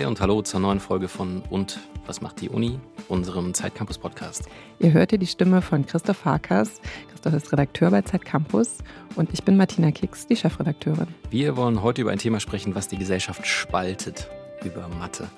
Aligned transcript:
Hi 0.00 0.06
und 0.06 0.18
hallo 0.22 0.40
zur 0.40 0.60
neuen 0.60 0.80
Folge 0.80 1.08
von 1.08 1.42
Und 1.50 1.78
was 2.06 2.22
macht 2.22 2.40
die 2.40 2.48
Uni, 2.48 2.78
unserem 3.08 3.52
Zeitcampus 3.52 3.98
Podcast. 3.98 4.48
Ihr 4.78 4.94
hört 4.94 5.10
hier 5.10 5.18
die 5.18 5.26
Stimme 5.26 5.60
von 5.60 5.84
Christoph 5.84 6.24
Harkas. 6.24 6.80
Christoph 7.10 7.34
ist 7.34 7.52
Redakteur 7.52 7.90
bei 7.90 8.00
Zeitcampus 8.00 8.78
und 9.16 9.28
ich 9.34 9.44
bin 9.44 9.58
Martina 9.58 9.90
Kicks, 9.90 10.26
die 10.26 10.36
Chefredakteurin. 10.36 11.08
Wir 11.28 11.54
wollen 11.58 11.82
heute 11.82 12.00
über 12.00 12.12
ein 12.12 12.18
Thema 12.18 12.40
sprechen, 12.40 12.74
was 12.74 12.88
die 12.88 12.96
Gesellschaft 12.96 13.46
spaltet. 13.46 14.30
Über 14.64 14.88
Mathe. 14.98 15.28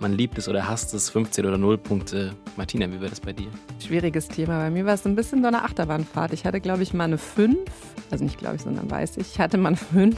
Man 0.00 0.14
liebt 0.14 0.36
es 0.36 0.48
oder 0.48 0.66
hasst 0.66 0.94
es, 0.94 1.10
15 1.10 1.46
oder 1.46 1.56
0 1.56 1.78
Punkte. 1.78 2.34
Martina, 2.56 2.90
wie 2.90 3.00
war 3.00 3.08
das 3.08 3.20
bei 3.20 3.32
dir? 3.32 3.46
Schwieriges 3.78 4.26
Thema. 4.26 4.58
Bei 4.58 4.70
mir 4.70 4.84
war 4.84 4.94
es 4.94 5.06
ein 5.06 5.14
bisschen 5.14 5.42
so 5.42 5.46
eine 5.46 5.62
Achterbahnfahrt. 5.62 6.32
Ich 6.32 6.44
hatte, 6.44 6.60
glaube 6.60 6.82
ich, 6.82 6.92
mal 6.92 7.04
eine 7.04 7.18
5. 7.18 7.56
Also 8.10 8.24
nicht 8.24 8.38
glaube 8.38 8.56
ich, 8.56 8.62
sondern 8.62 8.90
weiß 8.90 9.18
ich. 9.18 9.34
Ich 9.34 9.38
hatte 9.38 9.58
mal 9.58 9.68
eine 9.68 9.76
5 9.76 10.16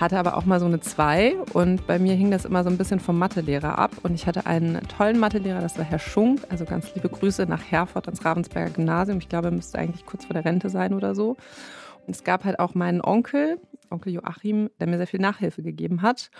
hatte 0.00 0.18
aber 0.18 0.36
auch 0.36 0.44
mal 0.44 0.60
so 0.60 0.66
eine 0.66 0.80
2 0.80 1.36
und 1.52 1.86
bei 1.86 1.98
mir 1.98 2.14
hing 2.14 2.30
das 2.30 2.44
immer 2.44 2.62
so 2.62 2.70
ein 2.70 2.78
bisschen 2.78 3.00
vom 3.00 3.18
Mathelehrer 3.18 3.78
ab 3.78 3.92
und 4.02 4.14
ich 4.14 4.26
hatte 4.26 4.46
einen 4.46 4.80
tollen 4.88 5.18
Mathelehrer, 5.18 5.60
das 5.60 5.76
war 5.76 5.84
Herr 5.84 5.98
Schunk, 5.98 6.40
also 6.48 6.64
ganz 6.64 6.94
liebe 6.94 7.08
Grüße 7.08 7.46
nach 7.46 7.62
Herford 7.62 8.06
ans 8.06 8.24
Ravensberger 8.24 8.70
Gymnasium. 8.70 9.18
Ich 9.18 9.28
glaube, 9.28 9.48
er 9.48 9.52
müsste 9.52 9.78
eigentlich 9.78 10.06
kurz 10.06 10.24
vor 10.24 10.34
der 10.34 10.44
Rente 10.44 10.70
sein 10.70 10.94
oder 10.94 11.14
so. 11.14 11.36
Und 12.06 12.14
es 12.14 12.24
gab 12.24 12.44
halt 12.44 12.58
auch 12.58 12.74
meinen 12.74 13.00
Onkel, 13.00 13.60
Onkel 13.90 14.12
Joachim, 14.12 14.70
der 14.80 14.86
mir 14.86 14.98
sehr 14.98 15.06
viel 15.06 15.20
Nachhilfe 15.20 15.62
gegeben 15.62 16.02
hat 16.02 16.30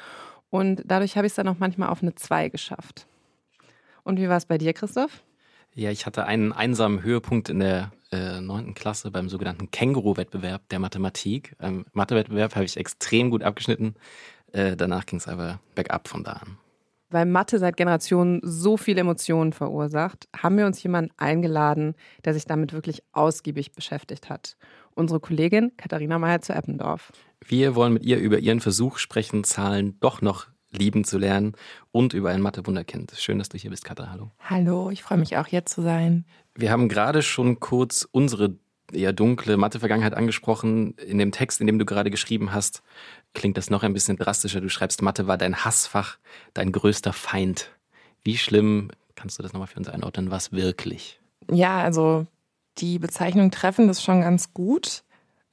und 0.51 0.83
dadurch 0.87 1.17
habe 1.17 1.27
ich 1.27 1.33
es 1.33 1.37
dann 1.37 1.49
auch 1.49 1.59
manchmal 1.59 1.89
auf 1.89 2.03
eine 2.03 2.15
2 2.15 2.49
geschafft. 2.49 3.07
Und 4.05 4.19
wie 4.19 4.29
war 4.29 4.37
es 4.37 4.47
bei 4.47 4.59
dir, 4.59 4.73
Christoph? 4.73 5.23
Ja, 5.75 5.91
ich 5.91 6.07
hatte 6.07 6.27
einen 6.27 6.53
einsamen 6.53 7.03
Höhepunkt 7.03 7.49
in 7.49 7.61
der 7.61 7.93
äh, 8.13 8.41
neunten 8.41 8.73
äh, 8.73 8.75
Klasse 8.75 9.11
beim 9.11 9.29
sogenannten 9.29 9.71
Känguru-Wettbewerb 9.71 10.69
der 10.69 10.79
Mathematik. 10.79 11.57
Im 11.61 11.85
Mathe-Wettbewerb 11.93 12.55
habe 12.55 12.65
ich 12.65 12.77
extrem 12.77 13.31
gut 13.31 13.43
abgeschnitten. 13.43 13.95
Äh, 14.53 14.77
danach 14.77 15.07
ging 15.07 15.19
es 15.19 15.29
aber 15.29 15.61
bergab 15.75 16.09
von 16.09 16.25
da 16.25 16.33
an. 16.33 16.59
Weil 17.11 17.25
Mathe 17.25 17.59
seit 17.59 17.77
Generationen 17.77 18.41
so 18.43 18.77
viele 18.77 19.01
Emotionen 19.01 19.55
verursacht, 19.55 20.29
haben 20.37 20.59
wir 20.59 20.67
uns 20.67 20.83
jemanden 20.83 21.11
eingeladen, 21.17 21.95
der 22.25 22.35
sich 22.35 22.45
damit 22.45 22.75
wirklich 22.75 23.03
ausgiebig 23.13 23.73
beschäftigt 23.73 24.29
hat. 24.29 24.57
Unsere 24.95 25.21
Kollegin 25.21 25.73
Katharina 25.77 26.19
Meyer 26.19 26.43
zu 26.43 26.53
Eppendorf. 26.53 27.13
Wir 27.47 27.75
wollen 27.75 27.95
mit 27.95 28.05
ihr 28.05 28.19
über 28.19 28.39
ihren 28.41 28.61
Versuch 28.61 28.99
sprechen, 28.99 29.45
Zahlen 29.45 29.99
doch 30.01 30.21
noch 30.21 30.49
lieben 30.71 31.05
zu 31.05 31.19
lernen 31.19 31.53
und 31.93 32.13
über 32.13 32.31
ein 32.31 32.43
Mathe-Wunderkind. 32.43 33.15
Schön, 33.17 33.39
dass 33.39 33.49
du 33.49 33.57
hier 33.57 33.71
bist, 33.71 33.85
Katha. 33.85 34.11
Hallo. 34.11 34.33
Hallo, 34.41 34.91
ich 34.91 35.03
freue 35.03 35.19
mich 35.19 35.37
auch, 35.39 35.47
hier 35.47 35.65
zu 35.65 35.83
sein. 35.83 36.27
Wir 36.59 36.73
haben 36.73 36.89
gerade 36.89 37.23
schon 37.23 37.61
kurz 37.61 38.09
unsere 38.11 38.57
eher 38.93 39.13
dunkle 39.13 39.57
Mathe-Vergangenheit 39.57 40.15
angesprochen. 40.15 40.95
In 40.95 41.19
dem 41.19 41.31
Text, 41.31 41.61
in 41.61 41.69
dem 41.69 41.79
du 41.79 41.85
gerade 41.85 42.11
geschrieben 42.11 42.53
hast, 42.53 42.83
klingt 43.33 43.57
das 43.57 43.71
noch 43.71 43.85
ein 43.85 43.93
bisschen 43.93 44.17
drastischer. 44.17 44.61
Du 44.61 44.69
schreibst, 44.69 45.01
Mathe 45.01 45.29
war 45.29 45.39
dein 45.39 45.65
Hassfach, 45.65 46.19
dein 46.55 46.73
größter 46.73 47.13
Feind. 47.13 47.71
Wie 48.25 48.37
schlimm, 48.37 48.91
kannst 49.15 49.39
du 49.39 49.45
das 49.45 49.53
nochmal 49.53 49.69
für 49.69 49.79
uns 49.79 49.89
einordnen, 49.89 50.33
was 50.33 50.51
wirklich? 50.51 51.21
Ja, 51.49 51.81
also 51.81 52.27
die 52.79 52.99
Bezeichnung 52.99 53.53
treffen 53.53 53.87
das 53.87 54.03
schon 54.03 54.23
ganz 54.23 54.53
gut. 54.53 55.05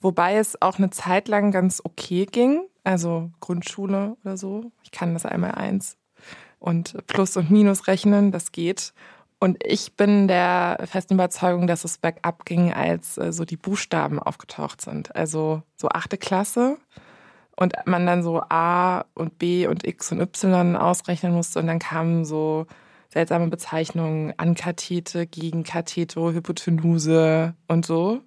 Wobei 0.01 0.37
es 0.37 0.59
auch 0.59 0.79
eine 0.79 0.89
Zeit 0.89 1.27
lang 1.27 1.51
ganz 1.51 1.81
okay 1.83 2.25
ging. 2.25 2.65
Also 2.83 3.29
Grundschule 3.41 4.17
oder 4.23 4.37
so. 4.37 4.71
Ich 4.81 4.89
kann 4.89 5.13
das 5.13 5.27
einmal 5.27 5.51
eins. 5.51 5.97
Und 6.57 6.97
Plus 7.05 7.37
und 7.37 7.51
Minus 7.51 7.85
rechnen, 7.85 8.31
das 8.31 8.51
geht. 8.51 8.91
Und 9.45 9.63
ich 9.63 9.95
bin 9.95 10.27
der 10.27 10.79
festen 10.85 11.13
Überzeugung, 11.13 11.67
dass 11.67 11.83
es 11.83 11.99
bergab 11.99 12.45
ging, 12.45 12.73
als 12.73 13.19
äh, 13.19 13.31
so 13.31 13.45
die 13.45 13.57
Buchstaben 13.57 14.17
aufgetaucht 14.17 14.81
sind. 14.81 15.15
Also 15.15 15.61
so 15.75 15.87
achte 15.89 16.17
Klasse. 16.17 16.79
Und 17.55 17.73
man 17.85 18.07
dann 18.07 18.23
so 18.23 18.41
A 18.49 19.05
und 19.13 19.37
B 19.37 19.67
und 19.67 19.85
X 19.85 20.11
und 20.11 20.19
Y 20.19 20.75
ausrechnen 20.75 21.31
musste. 21.31 21.59
Und 21.59 21.67
dann 21.67 21.77
kamen 21.77 22.25
so 22.25 22.65
seltsame 23.09 23.45
Bezeichnungen, 23.47 24.33
Ankathete, 24.37 25.27
Gegenkathete, 25.27 26.19
Hypotenuse 26.33 27.53
und 27.67 27.85
so. 27.85 28.21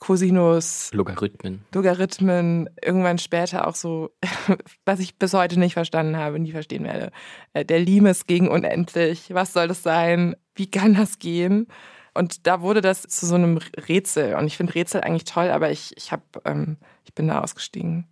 Cosinus, 0.00 0.90
Logarithmen. 0.92 1.62
Logarithmen, 1.72 2.70
irgendwann 2.82 3.18
später 3.18 3.68
auch 3.68 3.74
so, 3.74 4.10
was 4.84 4.98
ich 4.98 5.16
bis 5.16 5.34
heute 5.34 5.60
nicht 5.60 5.74
verstanden 5.74 6.16
habe, 6.16 6.40
nie 6.40 6.52
verstehen 6.52 6.84
werde. 6.84 7.12
Äh, 7.52 7.64
der 7.64 7.78
Limes 7.78 8.26
gegen 8.26 8.48
unendlich. 8.48 9.32
Was 9.32 9.52
soll 9.52 9.68
das 9.68 9.82
sein? 9.82 10.34
Wie 10.54 10.70
kann 10.70 10.94
das 10.94 11.18
gehen? 11.18 11.68
Und 12.14 12.46
da 12.46 12.62
wurde 12.62 12.80
das 12.80 13.02
zu 13.02 13.26
so 13.26 13.34
einem 13.34 13.58
Rätsel. 13.88 14.34
Und 14.34 14.46
ich 14.46 14.56
finde 14.56 14.74
Rätsel 14.74 15.02
eigentlich 15.02 15.24
toll, 15.24 15.50
aber 15.50 15.70
ich, 15.70 15.96
ich, 15.96 16.12
hab, 16.12 16.42
ähm, 16.44 16.78
ich 17.04 17.14
bin 17.14 17.28
da 17.28 17.40
ausgestiegen. 17.42 18.08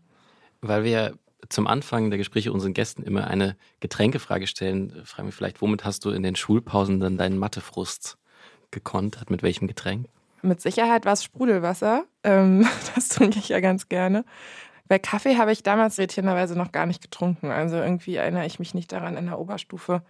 Weil 0.61 0.85
wir 0.85 1.15
zum 1.49 1.67
Anfang 1.67 2.11
der 2.11 2.19
Gespräche 2.19 2.53
unseren 2.53 2.75
Gästen 2.75 3.03
immer 3.03 3.27
eine 3.27 3.57
Getränkefrage 3.81 4.47
stellen, 4.47 4.93
fragen 5.05 5.29
wir 5.29 5.33
vielleicht, 5.33 5.63
womit 5.63 5.85
hast 5.85 6.05
du 6.05 6.11
in 6.11 6.23
den 6.23 6.37
Schulpausen 6.37 7.01
dann 7.01 7.17
deinen 7.17 7.39
Mathefrust 7.39 8.19
gekontert? 8.71 9.31
Mit 9.31 9.43
welchem 9.43 9.67
Getränk? 9.67 10.07
Mit 10.43 10.61
Sicherheit 10.61 11.05
war 11.05 11.13
es 11.13 11.25
Sprudelwasser. 11.25 12.05
Ähm, 12.25 12.67
das 12.95 13.09
trinke 13.09 13.39
ich 13.39 13.49
ja 13.49 13.61
ganz 13.61 13.89
gerne. 13.89 14.25
Bei 14.89 14.99
Kaffee 14.99 15.37
habe 15.37 15.53
ich 15.53 15.63
damals 15.63 15.99
irritierenderweise 15.99 16.57
noch 16.57 16.73
gar 16.73 16.87
nicht 16.87 17.03
getrunken. 17.03 17.51
Also 17.51 17.77
irgendwie 17.77 18.17
erinnere 18.17 18.47
ich 18.47 18.59
mich 18.59 18.75
nicht 18.75 18.93
daran, 18.93 19.17
in 19.17 19.27
der 19.27 19.39
Oberstufe 19.39 20.03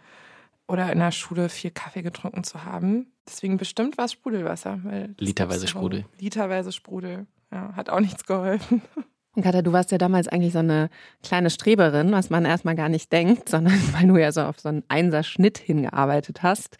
oder 0.68 0.92
in 0.92 1.00
der 1.00 1.10
Schule 1.10 1.48
viel 1.48 1.70
Kaffee 1.70 2.02
getrunken 2.02 2.44
zu 2.44 2.64
haben. 2.64 3.12
Deswegen 3.26 3.56
bestimmt 3.56 3.98
war 3.98 4.04
es 4.04 4.12
Sprudelwasser. 4.12 4.78
Literweise 5.18 5.66
Sprudel. 5.66 6.04
Literweise 6.18 6.72
Sprudel. 6.72 7.26
Ja, 7.50 7.74
hat 7.74 7.90
auch 7.90 8.00
nichts 8.00 8.24
geholfen. 8.24 8.82
Und 9.38 9.44
Katha, 9.44 9.62
du 9.62 9.72
warst 9.72 9.92
ja 9.92 9.98
damals 9.98 10.26
eigentlich 10.26 10.52
so 10.52 10.58
eine 10.58 10.90
kleine 11.22 11.50
Streberin, 11.50 12.10
was 12.10 12.28
man 12.28 12.44
erstmal 12.44 12.74
gar 12.74 12.88
nicht 12.88 13.12
denkt, 13.12 13.48
sondern 13.48 13.74
weil 13.92 14.08
du 14.08 14.16
ja 14.16 14.32
so 14.32 14.42
auf 14.42 14.58
so 14.58 14.68
einen 14.68 14.82
Einser-Schnitt 14.88 15.58
hingearbeitet 15.58 16.42
hast. 16.42 16.76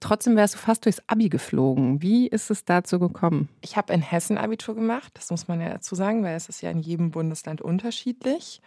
Trotzdem 0.00 0.34
wärst 0.34 0.54
du 0.54 0.58
fast 0.58 0.86
durchs 0.86 1.00
Abi 1.06 1.28
geflogen. 1.28 2.02
Wie 2.02 2.26
ist 2.26 2.50
es 2.50 2.64
dazu 2.64 2.98
gekommen? 2.98 3.48
Ich 3.60 3.76
habe 3.76 3.92
in 3.92 4.02
Hessen 4.02 4.38
Abitur 4.38 4.74
gemacht, 4.74 5.12
das 5.14 5.30
muss 5.30 5.46
man 5.46 5.60
ja 5.60 5.68
dazu 5.68 5.94
sagen, 5.94 6.24
weil 6.24 6.34
es 6.34 6.48
ist 6.48 6.62
ja 6.62 6.70
in 6.72 6.80
jedem 6.80 7.12
Bundesland 7.12 7.62
unterschiedlich. 7.62 8.60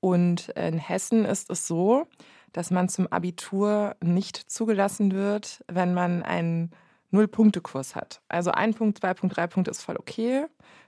Und 0.00 0.48
in 0.48 0.78
Hessen 0.78 1.24
ist 1.24 1.50
es 1.50 1.68
so, 1.68 2.08
dass 2.52 2.72
man 2.72 2.88
zum 2.88 3.06
Abitur 3.06 3.94
nicht 4.02 4.36
zugelassen 4.50 5.12
wird, 5.12 5.64
wenn 5.68 5.94
man 5.94 6.24
einen 6.24 6.72
Null-Punkte-Kurs 7.12 7.94
hat. 7.94 8.22
Also 8.28 8.50
ein 8.50 8.74
Punkt, 8.74 8.98
zwei 8.98 9.14
Punkt, 9.14 9.36
drei 9.36 9.46
Punkte 9.46 9.70
ist 9.70 9.82
voll 9.82 9.96
okay, 9.96 10.46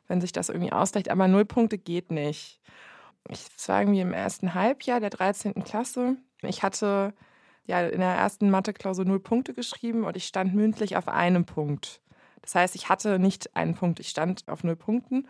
wenn 0.08 0.20
sich 0.20 0.32
das 0.32 0.48
irgendwie 0.48 0.72
ausgleicht, 0.72 1.10
aber 1.10 1.28
Null 1.28 1.44
Punkte 1.44 1.78
geht 1.78 2.10
nicht. 2.10 2.60
Ich 3.28 3.46
war 3.66 3.80
irgendwie 3.80 4.00
im 4.00 4.12
ersten 4.12 4.54
Halbjahr 4.54 5.00
der 5.00 5.10
13. 5.10 5.64
Klasse. 5.64 6.16
Ich 6.42 6.62
hatte 6.62 7.14
ja 7.66 7.80
in 7.86 8.00
der 8.00 8.14
ersten 8.14 8.50
Mathe-Klausur 8.50 9.04
null 9.04 9.20
Punkte 9.20 9.54
geschrieben 9.54 10.04
und 10.04 10.16
ich 10.16 10.26
stand 10.26 10.54
mündlich 10.54 10.96
auf 10.96 11.08
einem 11.08 11.44
Punkt. 11.46 12.00
Das 12.42 12.54
heißt, 12.54 12.74
ich 12.74 12.88
hatte 12.90 13.18
nicht 13.18 13.56
einen 13.56 13.74
Punkt, 13.74 14.00
ich 14.00 14.08
stand 14.08 14.46
auf 14.48 14.64
null 14.64 14.76
Punkten. 14.76 15.26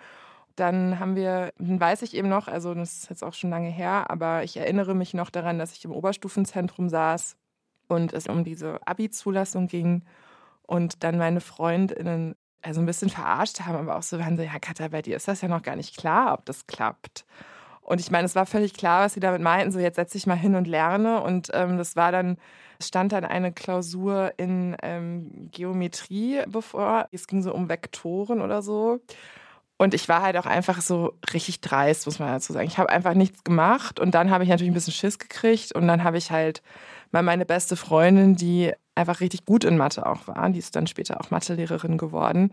Dann 0.56 0.98
haben 0.98 1.16
wir, 1.16 1.52
dann 1.58 1.80
weiß 1.80 2.02
ich 2.02 2.14
eben 2.14 2.28
noch, 2.28 2.48
also 2.48 2.74
das 2.74 2.98
ist 2.98 3.10
jetzt 3.10 3.24
auch 3.24 3.34
schon 3.34 3.50
lange 3.50 3.70
her, 3.70 4.10
aber 4.10 4.44
ich 4.44 4.56
erinnere 4.56 4.94
mich 4.94 5.14
noch 5.14 5.30
daran, 5.30 5.58
dass 5.58 5.72
ich 5.72 5.84
im 5.84 5.92
Oberstufenzentrum 5.92 6.88
saß 6.88 7.36
und 7.88 8.12
es 8.12 8.26
um 8.28 8.44
diese 8.44 8.84
Abi-Zulassung 8.86 9.66
ging 9.66 10.04
und 10.62 11.02
dann 11.02 11.18
meine 11.18 11.40
Freundinnen 11.40 12.36
also 12.64 12.80
ein 12.80 12.86
bisschen 12.86 13.10
verarscht 13.10 13.60
haben, 13.60 13.76
aber 13.76 13.96
auch 13.96 14.02
so 14.02 14.18
waren 14.18 14.36
so, 14.36 14.42
ja 14.42 14.58
Katja, 14.58 14.88
bei 14.88 15.02
dir 15.02 15.16
ist 15.16 15.28
das 15.28 15.42
ja 15.42 15.48
noch 15.48 15.62
gar 15.62 15.76
nicht 15.76 15.96
klar, 15.96 16.32
ob 16.32 16.44
das 16.46 16.66
klappt. 16.66 17.24
Und 17.82 18.00
ich 18.00 18.10
meine, 18.10 18.24
es 18.24 18.34
war 18.34 18.46
völlig 18.46 18.72
klar, 18.72 19.04
was 19.04 19.14
sie 19.14 19.20
damit 19.20 19.42
meinten. 19.42 19.70
So, 19.70 19.78
jetzt 19.78 19.96
setze 19.96 20.16
ich 20.16 20.26
mal 20.26 20.36
hin 20.36 20.54
und 20.54 20.66
lerne. 20.66 21.20
Und 21.20 21.50
ähm, 21.52 21.76
das 21.76 21.96
war 21.96 22.10
dann, 22.12 22.38
stand 22.82 23.12
dann 23.12 23.26
eine 23.26 23.52
Klausur 23.52 24.32
in 24.38 24.74
ähm, 24.82 25.50
Geometrie 25.52 26.40
bevor. 26.46 27.08
Es 27.12 27.26
ging 27.26 27.42
so 27.42 27.52
um 27.54 27.68
Vektoren 27.68 28.40
oder 28.40 28.62
so. 28.62 29.00
Und 29.76 29.92
ich 29.92 30.08
war 30.08 30.22
halt 30.22 30.38
auch 30.38 30.46
einfach 30.46 30.80
so 30.80 31.12
richtig 31.34 31.60
dreist, 31.60 32.06
muss 32.06 32.18
man 32.18 32.28
dazu 32.28 32.54
sagen. 32.54 32.68
Ich 32.68 32.78
habe 32.78 32.88
einfach 32.88 33.12
nichts 33.12 33.44
gemacht 33.44 34.00
und 34.00 34.14
dann 34.14 34.30
habe 34.30 34.44
ich 34.44 34.50
natürlich 34.50 34.70
ein 34.70 34.74
bisschen 34.74 34.92
Schiss 34.94 35.18
gekriegt 35.18 35.74
und 35.74 35.86
dann 35.86 36.04
habe 36.04 36.16
ich 36.16 36.30
halt 36.30 36.62
mal 37.14 37.22
meine 37.22 37.46
beste 37.46 37.76
Freundin, 37.76 38.34
die 38.34 38.72
einfach 38.96 39.20
richtig 39.20 39.44
gut 39.44 39.64
in 39.64 39.76
Mathe 39.76 40.04
auch 40.04 40.26
war, 40.28 40.50
die 40.50 40.58
ist 40.58 40.76
dann 40.76 40.86
später 40.86 41.20
auch 41.20 41.30
Mathelehrerin 41.30 41.96
geworden, 41.96 42.52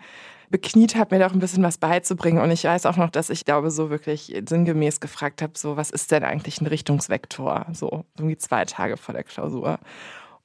bekniet 0.50 0.96
hat, 0.96 1.12
mir 1.12 1.20
da 1.20 1.28
auch 1.28 1.34
ein 1.34 1.40
bisschen 1.40 1.64
was 1.64 1.78
beizubringen. 1.78 2.42
Und 2.42 2.52
ich 2.52 2.64
weiß 2.64 2.86
auch 2.86 2.96
noch, 2.96 3.10
dass 3.10 3.30
ich 3.30 3.44
glaube, 3.44 3.72
so 3.72 3.90
wirklich 3.90 4.42
sinngemäß 4.48 5.00
gefragt 5.00 5.42
habe, 5.42 5.54
so, 5.56 5.78
was 5.78 5.90
ist 5.90 6.12
denn 6.12 6.24
eigentlich 6.24 6.62
ein 6.62 6.68
Richtungsvektor? 6.68 7.66
So, 7.74 8.06
irgendwie 8.18 8.38
zwei 8.38 8.66
Tage 8.66 8.98
vor 8.98 9.14
der 9.14 9.24
Klausur. 9.24 9.80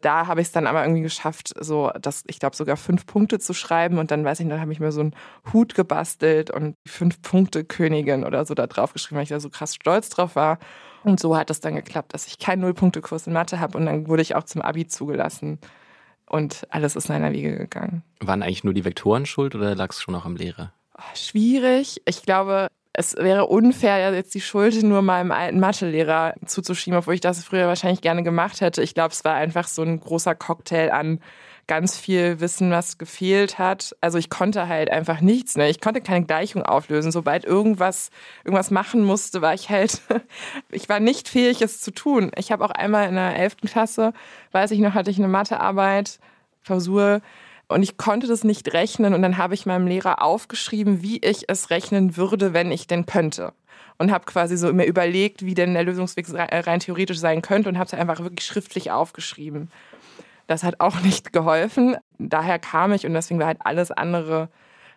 Da 0.00 0.26
habe 0.26 0.40
ich 0.40 0.48
es 0.48 0.52
dann 0.52 0.66
aber 0.66 0.82
irgendwie 0.82 1.02
geschafft, 1.02 1.54
so, 1.58 1.90
dass 2.00 2.22
ich 2.26 2.38
glaube, 2.38 2.56
sogar 2.56 2.76
fünf 2.76 3.06
Punkte 3.06 3.38
zu 3.38 3.54
schreiben. 3.54 3.98
Und 3.98 4.10
dann 4.10 4.24
weiß 4.24 4.40
ich, 4.40 4.48
dann 4.48 4.60
habe 4.60 4.72
ich 4.72 4.80
mir 4.80 4.92
so 4.92 5.00
einen 5.00 5.14
Hut 5.52 5.74
gebastelt 5.74 6.50
und 6.50 6.76
fünf 6.86 7.20
Punkte 7.22 7.64
Königin 7.64 8.24
oder 8.24 8.44
so 8.44 8.54
da 8.54 8.66
drauf 8.66 8.92
geschrieben, 8.92 9.16
weil 9.16 9.24
ich 9.24 9.30
da 9.30 9.40
so 9.40 9.50
krass 9.50 9.74
stolz 9.74 10.08
drauf 10.08 10.36
war. 10.36 10.58
Und 11.06 11.20
so 11.20 11.36
hat 11.36 11.50
es 11.50 11.60
dann 11.60 11.76
geklappt, 11.76 12.14
dass 12.14 12.26
ich 12.26 12.40
keinen 12.40 12.62
Nullpunktekurs 12.62 13.28
in 13.28 13.32
Mathe 13.32 13.60
habe. 13.60 13.78
Und 13.78 13.86
dann 13.86 14.08
wurde 14.08 14.22
ich 14.22 14.34
auch 14.34 14.42
zum 14.42 14.60
Abi 14.60 14.88
zugelassen. 14.88 15.60
Und 16.28 16.66
alles 16.70 16.96
ist 16.96 17.06
seiner 17.06 17.32
Wege 17.32 17.56
gegangen. 17.56 18.02
Waren 18.18 18.42
eigentlich 18.42 18.64
nur 18.64 18.74
die 18.74 18.84
Vektoren 18.84 19.24
schuld 19.24 19.54
oder 19.54 19.76
lag 19.76 19.90
es 19.90 20.02
schon 20.02 20.16
auch 20.16 20.24
am 20.24 20.34
Lehrer? 20.34 20.72
Oh, 20.98 21.02
schwierig. 21.14 22.02
Ich 22.06 22.22
glaube, 22.22 22.66
es 22.92 23.14
wäre 23.14 23.46
unfair, 23.46 24.12
jetzt 24.14 24.34
die 24.34 24.40
Schuld 24.40 24.82
nur 24.82 25.00
meinem 25.00 25.30
alten 25.30 25.60
Mathelehrer 25.60 26.34
zuzuschieben, 26.44 26.98
obwohl 26.98 27.14
ich 27.14 27.20
das 27.20 27.44
früher 27.44 27.68
wahrscheinlich 27.68 28.00
gerne 28.00 28.24
gemacht 28.24 28.60
hätte. 28.60 28.82
Ich 28.82 28.94
glaube, 28.94 29.12
es 29.12 29.24
war 29.24 29.34
einfach 29.34 29.68
so 29.68 29.82
ein 29.82 30.00
großer 30.00 30.34
Cocktail 30.34 30.90
an 30.90 31.20
ganz 31.66 31.96
viel 31.96 32.40
Wissen, 32.40 32.70
was 32.70 32.98
gefehlt 32.98 33.58
hat. 33.58 33.96
Also 34.00 34.18
ich 34.18 34.30
konnte 34.30 34.68
halt 34.68 34.90
einfach 34.90 35.20
nichts. 35.20 35.56
Ne? 35.56 35.68
Ich 35.68 35.80
konnte 35.80 36.00
keine 36.00 36.24
Gleichung 36.24 36.62
auflösen. 36.62 37.10
Sobald 37.10 37.44
irgendwas, 37.44 38.10
irgendwas 38.44 38.70
machen 38.70 39.04
musste, 39.04 39.42
war 39.42 39.54
ich 39.54 39.68
halt, 39.68 40.00
ich 40.70 40.88
war 40.88 41.00
nicht 41.00 41.28
fähig, 41.28 41.62
es 41.62 41.80
zu 41.80 41.90
tun. 41.90 42.30
Ich 42.36 42.52
habe 42.52 42.64
auch 42.64 42.70
einmal 42.70 43.08
in 43.08 43.14
der 43.14 43.36
11. 43.36 43.56
Klasse, 43.66 44.12
weiß 44.52 44.70
ich 44.70 44.78
noch, 44.78 44.94
hatte 44.94 45.10
ich 45.10 45.18
eine 45.18 45.28
Mathearbeit, 45.28 46.18
Klausur, 46.64 47.20
und 47.68 47.82
ich 47.82 47.96
konnte 47.96 48.26
das 48.26 48.44
nicht 48.44 48.72
rechnen. 48.72 49.14
Und 49.14 49.22
dann 49.22 49.38
habe 49.38 49.54
ich 49.54 49.66
meinem 49.66 49.86
Lehrer 49.86 50.22
aufgeschrieben, 50.22 51.02
wie 51.02 51.18
ich 51.18 51.48
es 51.48 51.70
rechnen 51.70 52.16
würde, 52.16 52.52
wenn 52.52 52.70
ich 52.70 52.86
denn 52.86 53.06
könnte. 53.06 53.52
Und 53.98 54.12
habe 54.12 54.26
quasi 54.26 54.56
so 54.56 54.72
mir 54.72 54.84
überlegt, 54.84 55.44
wie 55.44 55.54
denn 55.54 55.74
der 55.74 55.84
Lösungsweg 55.84 56.26
rein 56.32 56.80
theoretisch 56.80 57.18
sein 57.18 57.42
könnte 57.42 57.68
und 57.68 57.78
habe 57.78 57.86
es 57.86 57.94
einfach 57.94 58.20
wirklich 58.20 58.46
schriftlich 58.46 58.90
aufgeschrieben. 58.90 59.70
Das 60.46 60.62
hat 60.62 60.80
auch 60.80 61.00
nicht 61.02 61.32
geholfen. 61.32 61.96
Daher 62.18 62.58
kam 62.58 62.92
ich 62.92 63.06
und 63.06 63.14
deswegen 63.14 63.40
war 63.40 63.46
halt 63.46 63.60
alles 63.60 63.90
andere 63.90 64.48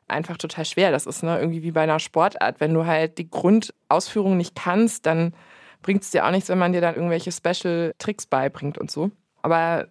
einfach 0.07 0.37
total 0.37 0.65
schwer. 0.65 0.91
Das 0.91 1.05
ist 1.05 1.23
ne, 1.23 1.39
irgendwie 1.39 1.63
wie 1.63 1.71
bei 1.71 1.81
einer 1.81 1.99
Sportart. 1.99 2.59
Wenn 2.59 2.73
du 2.73 2.85
halt 2.85 3.17
die 3.17 3.29
Grundausführung 3.29 4.37
nicht 4.37 4.55
kannst, 4.55 5.05
dann 5.05 5.33
bringt 5.81 6.03
es 6.03 6.11
dir 6.11 6.25
auch 6.25 6.31
nichts, 6.31 6.49
wenn 6.49 6.57
man 6.57 6.73
dir 6.73 6.81
dann 6.81 6.95
irgendwelche 6.95 7.31
Special-Tricks 7.31 8.25
beibringt 8.25 8.77
und 8.77 8.91
so. 8.91 9.11
Aber 9.41 9.87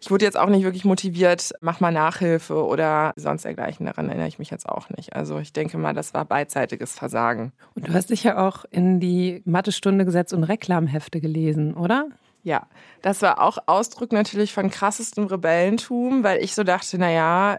ich 0.00 0.10
wurde 0.10 0.24
jetzt 0.24 0.38
auch 0.38 0.48
nicht 0.48 0.64
wirklich 0.64 0.84
motiviert, 0.84 1.52
mach 1.60 1.80
mal 1.80 1.92
Nachhilfe 1.92 2.64
oder 2.64 3.12
sonst 3.16 3.44
dergleichen. 3.44 3.86
Daran 3.86 4.08
erinnere 4.08 4.28
ich 4.28 4.38
mich 4.38 4.50
jetzt 4.50 4.68
auch 4.68 4.88
nicht. 4.90 5.14
Also 5.14 5.38
ich 5.38 5.52
denke 5.52 5.76
mal, 5.78 5.94
das 5.94 6.14
war 6.14 6.24
beidseitiges 6.24 6.94
Versagen. 6.94 7.52
Und 7.74 7.88
du 7.88 7.92
hast 7.92 8.10
dich 8.10 8.24
ja 8.24 8.46
auch 8.46 8.64
in 8.70 8.98
die 8.98 9.42
Mathestunde 9.44 10.04
gesetzt 10.04 10.32
und 10.32 10.44
Reklamhefte 10.44 11.20
gelesen, 11.20 11.74
oder? 11.74 12.08
Ja, 12.42 12.66
das 13.02 13.22
war 13.22 13.40
auch 13.40 13.58
Ausdruck 13.66 14.12
natürlich 14.12 14.52
von 14.52 14.70
krassestem 14.70 15.26
Rebellentum, 15.26 16.24
weil 16.24 16.42
ich 16.42 16.54
so 16.54 16.64
dachte, 16.64 16.98
naja, 16.98 17.58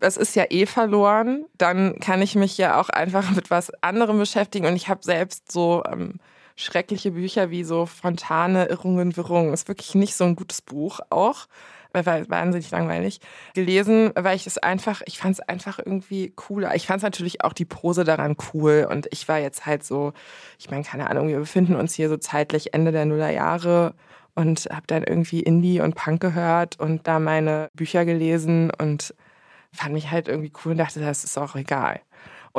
das 0.00 0.16
ist 0.16 0.36
ja 0.36 0.44
eh 0.50 0.66
verloren, 0.66 1.44
dann 1.56 1.98
kann 2.00 2.22
ich 2.22 2.34
mich 2.34 2.58
ja 2.58 2.80
auch 2.80 2.88
einfach 2.88 3.30
mit 3.34 3.50
was 3.50 3.70
anderem 3.82 4.18
beschäftigen. 4.18 4.66
Und 4.66 4.76
ich 4.76 4.88
habe 4.88 5.02
selbst 5.02 5.50
so 5.50 5.82
ähm, 5.90 6.20
schreckliche 6.56 7.12
Bücher 7.12 7.50
wie 7.50 7.64
so 7.64 7.86
Fontane, 7.86 8.66
Irrungen, 8.66 9.16
Wirrungen. 9.16 9.52
Ist 9.52 9.68
wirklich 9.68 9.94
nicht 9.94 10.16
so 10.16 10.24
ein 10.24 10.36
gutes 10.36 10.62
Buch 10.62 11.00
auch. 11.10 11.46
War 12.06 12.28
wahnsinnig 12.28 12.70
langweilig 12.70 13.20
gelesen, 13.54 14.10
weil 14.14 14.36
ich 14.36 14.46
es 14.46 14.58
einfach, 14.58 15.02
ich 15.06 15.18
fand 15.18 15.34
es 15.34 15.40
einfach 15.40 15.78
irgendwie 15.78 16.32
cooler. 16.34 16.74
Ich 16.74 16.86
fand 16.86 16.98
es 16.98 17.02
natürlich 17.02 17.44
auch 17.44 17.52
die 17.52 17.64
Pose 17.64 18.04
daran 18.04 18.36
cool 18.52 18.86
und 18.90 19.08
ich 19.10 19.28
war 19.28 19.38
jetzt 19.38 19.66
halt 19.66 19.84
so, 19.84 20.12
ich 20.58 20.70
meine, 20.70 20.84
keine 20.84 21.08
Ahnung, 21.10 21.28
wir 21.28 21.38
befinden 21.38 21.76
uns 21.76 21.94
hier 21.94 22.08
so 22.08 22.16
zeitlich 22.16 22.74
Ende 22.74 22.92
der 22.92 23.06
Nullerjahre 23.06 23.94
und 24.34 24.68
habe 24.70 24.86
dann 24.86 25.02
irgendwie 25.02 25.40
Indie 25.40 25.80
und 25.80 25.94
Punk 25.94 26.20
gehört 26.20 26.78
und 26.78 27.06
da 27.06 27.18
meine 27.18 27.70
Bücher 27.74 28.04
gelesen 28.04 28.70
und 28.70 29.14
fand 29.72 29.92
mich 29.92 30.10
halt 30.10 30.28
irgendwie 30.28 30.52
cool 30.64 30.72
und 30.72 30.78
dachte, 30.78 31.00
das 31.00 31.24
ist 31.24 31.36
auch 31.38 31.56
egal. 31.56 32.00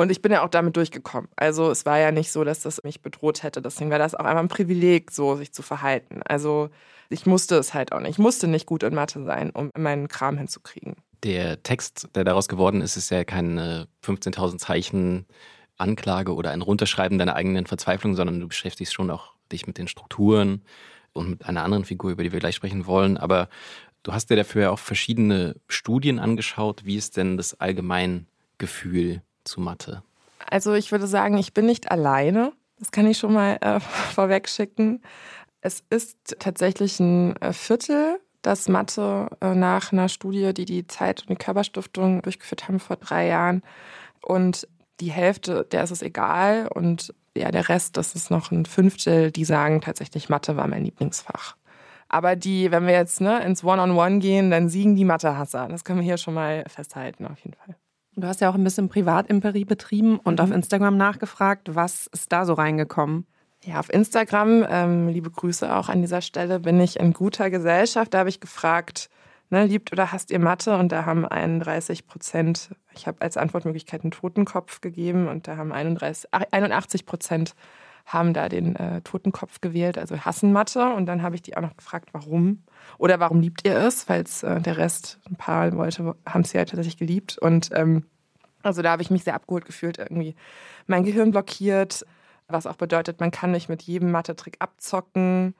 Und 0.00 0.10
ich 0.10 0.22
bin 0.22 0.32
ja 0.32 0.42
auch 0.42 0.48
damit 0.48 0.76
durchgekommen. 0.76 1.28
Also 1.36 1.70
es 1.70 1.84
war 1.84 1.98
ja 1.98 2.10
nicht 2.10 2.32
so, 2.32 2.42
dass 2.42 2.60
das 2.60 2.82
mich 2.84 3.02
bedroht 3.02 3.42
hätte. 3.42 3.60
Deswegen 3.60 3.90
war 3.90 3.98
das 3.98 4.14
auch 4.14 4.24
einmal 4.24 4.42
ein 4.42 4.48
Privileg, 4.48 5.10
so 5.10 5.36
sich 5.36 5.52
zu 5.52 5.60
verhalten. 5.60 6.22
Also 6.24 6.70
ich 7.10 7.26
musste 7.26 7.56
es 7.56 7.74
halt 7.74 7.92
auch 7.92 8.00
nicht. 8.00 8.12
Ich 8.12 8.18
musste 8.18 8.48
nicht 8.48 8.64
gut 8.64 8.82
in 8.82 8.94
Mathe 8.94 9.22
sein, 9.24 9.50
um 9.50 9.70
meinen 9.76 10.08
Kram 10.08 10.38
hinzukriegen. 10.38 10.96
Der 11.22 11.62
Text, 11.62 12.08
der 12.14 12.24
daraus 12.24 12.48
geworden 12.48 12.80
ist, 12.80 12.96
ist 12.96 13.10
ja 13.10 13.24
keine 13.24 13.88
15.000 14.02 14.56
Zeichen 14.56 15.26
Anklage 15.76 16.34
oder 16.34 16.50
ein 16.50 16.62
Runterschreiben 16.62 17.18
deiner 17.18 17.36
eigenen 17.36 17.66
Verzweiflung, 17.66 18.16
sondern 18.16 18.40
du 18.40 18.48
beschäftigst 18.48 18.94
schon 18.94 19.10
auch 19.10 19.34
dich 19.52 19.66
mit 19.66 19.76
den 19.76 19.86
Strukturen, 19.86 20.62
und 21.12 21.30
mit 21.30 21.44
einer 21.44 21.62
anderen 21.62 21.84
Figur, 21.84 22.12
über 22.12 22.22
die 22.22 22.32
wir 22.32 22.40
gleich 22.40 22.54
sprechen 22.54 22.86
wollen. 22.86 23.16
Aber 23.18 23.48
du 24.02 24.12
hast 24.12 24.30
dir 24.30 24.36
dafür 24.36 24.62
ja 24.62 24.70
auch 24.70 24.78
verschiedene 24.78 25.56
Studien 25.68 26.18
angeschaut. 26.18 26.84
Wie 26.84 26.96
ist 26.96 27.16
denn 27.16 27.36
das 27.36 27.60
Allgemeingefühl 27.60 29.22
zu 29.44 29.60
Mathe? 29.60 30.02
Also 30.48 30.74
ich 30.74 30.92
würde 30.92 31.06
sagen, 31.06 31.38
ich 31.38 31.54
bin 31.54 31.66
nicht 31.66 31.90
alleine. 31.90 32.52
Das 32.78 32.90
kann 32.90 33.06
ich 33.06 33.18
schon 33.18 33.32
mal 33.32 33.58
äh, 33.60 33.80
vorweg 34.14 34.48
schicken. 34.48 35.02
Es 35.60 35.84
ist 35.90 36.36
tatsächlich 36.38 36.98
ein 37.00 37.36
äh, 37.36 37.52
Viertel, 37.52 38.18
das 38.42 38.68
Mathe 38.68 39.28
äh, 39.40 39.54
nach 39.54 39.92
einer 39.92 40.08
Studie, 40.08 40.54
die 40.54 40.64
die 40.64 40.86
Zeit- 40.86 41.22
und 41.22 41.30
die 41.30 41.36
Körperstiftung 41.36 42.22
durchgeführt 42.22 42.68
haben 42.68 42.80
vor 42.80 42.96
drei 42.96 43.26
Jahren. 43.26 43.62
Und 44.22 44.66
die 45.00 45.10
Hälfte, 45.10 45.66
der 45.70 45.84
ist 45.84 45.90
es 45.90 46.02
egal. 46.02 46.68
Und 46.68 47.14
ja, 47.36 47.50
der 47.50 47.68
Rest, 47.68 47.96
das 47.96 48.14
ist 48.14 48.30
noch 48.30 48.50
ein 48.50 48.64
Fünftel, 48.64 49.30
die 49.30 49.44
sagen 49.44 49.80
tatsächlich, 49.82 50.28
Mathe 50.28 50.56
war 50.56 50.66
mein 50.66 50.84
Lieblingsfach. 50.84 51.56
Aber 52.08 52.34
die, 52.34 52.72
wenn 52.72 52.86
wir 52.86 52.94
jetzt 52.94 53.20
ne, 53.20 53.44
ins 53.44 53.62
One-on-One 53.62 53.92
-on 53.92 54.14
-One 54.14 54.18
gehen, 54.18 54.50
dann 54.50 54.68
siegen 54.68 54.96
die 54.96 55.04
Mathehasser. 55.04 55.68
Das 55.68 55.84
können 55.84 56.00
wir 56.00 56.04
hier 56.04 56.18
schon 56.18 56.34
mal 56.34 56.64
festhalten, 56.66 57.26
auf 57.26 57.38
jeden 57.40 57.54
Fall. 57.54 57.76
Du 58.16 58.26
hast 58.26 58.40
ja 58.40 58.50
auch 58.50 58.54
ein 58.54 58.64
bisschen 58.64 58.88
Privatimperie 58.88 59.64
betrieben 59.64 60.18
und 60.18 60.38
mhm. 60.38 60.44
auf 60.44 60.50
Instagram 60.50 60.96
nachgefragt. 60.96 61.74
Was 61.74 62.06
ist 62.08 62.32
da 62.32 62.44
so 62.44 62.54
reingekommen? 62.54 63.26
Ja, 63.64 63.78
auf 63.78 63.92
Instagram, 63.92 64.64
ähm, 64.68 65.08
liebe 65.08 65.30
Grüße 65.30 65.74
auch 65.74 65.90
an 65.90 66.00
dieser 66.00 66.22
Stelle, 66.22 66.60
bin 66.60 66.80
ich 66.80 66.98
in 66.98 67.12
guter 67.12 67.50
Gesellschaft. 67.50 68.14
Da 68.14 68.20
habe 68.20 68.30
ich 68.30 68.40
gefragt, 68.40 69.10
ne, 69.50 69.66
liebt 69.66 69.92
oder 69.92 70.12
hasst 70.12 70.30
ihr 70.30 70.38
Mathe? 70.38 70.76
Und 70.78 70.92
da 70.92 71.04
haben 71.04 71.26
31 71.26 72.06
Prozent, 72.06 72.70
ich 72.94 73.06
habe 73.06 73.20
als 73.20 73.36
Antwortmöglichkeit 73.36 74.02
einen 74.02 74.12
Totenkopf 74.12 74.80
gegeben 74.80 75.28
und 75.28 75.46
da 75.46 75.58
haben 75.58 75.72
31, 75.72 76.30
81 76.32 77.04
Prozent 77.04 77.54
haben 78.06 78.34
da 78.34 78.48
den 78.48 78.76
äh, 78.76 79.00
Totenkopf 79.02 79.60
gewählt, 79.60 79.98
also 79.98 80.18
hassen 80.18 80.52
Mathe. 80.52 80.92
Und 80.94 81.06
dann 81.06 81.22
habe 81.22 81.34
ich 81.34 81.42
die 81.42 81.56
auch 81.56 81.62
noch 81.62 81.76
gefragt, 81.76 82.10
warum? 82.12 82.62
Oder 82.98 83.20
warum 83.20 83.40
liebt 83.40 83.66
ihr 83.66 83.76
es? 83.76 84.08
Weil 84.08 84.24
äh, 84.42 84.60
der 84.60 84.76
Rest, 84.76 85.18
ein 85.28 85.36
paar 85.36 85.70
Leute 85.70 86.14
haben 86.26 86.42
es 86.42 86.52
ja 86.52 86.64
tatsächlich 86.64 86.96
geliebt. 86.96 87.38
Und 87.38 87.70
ähm, 87.72 88.04
also 88.62 88.82
da 88.82 88.90
habe 88.90 89.02
ich 89.02 89.10
mich 89.10 89.24
sehr 89.24 89.34
abgeholt 89.34 89.64
gefühlt, 89.64 89.98
irgendwie 89.98 90.34
mein 90.86 91.04
Gehirn 91.04 91.30
blockiert, 91.30 92.04
was 92.48 92.66
auch 92.66 92.76
bedeutet, 92.76 93.20
man 93.20 93.30
kann 93.30 93.52
nicht 93.52 93.68
mit 93.68 93.82
jedem 93.82 94.10
Mathe-Trick 94.10 94.56
abzocken. 94.58 95.54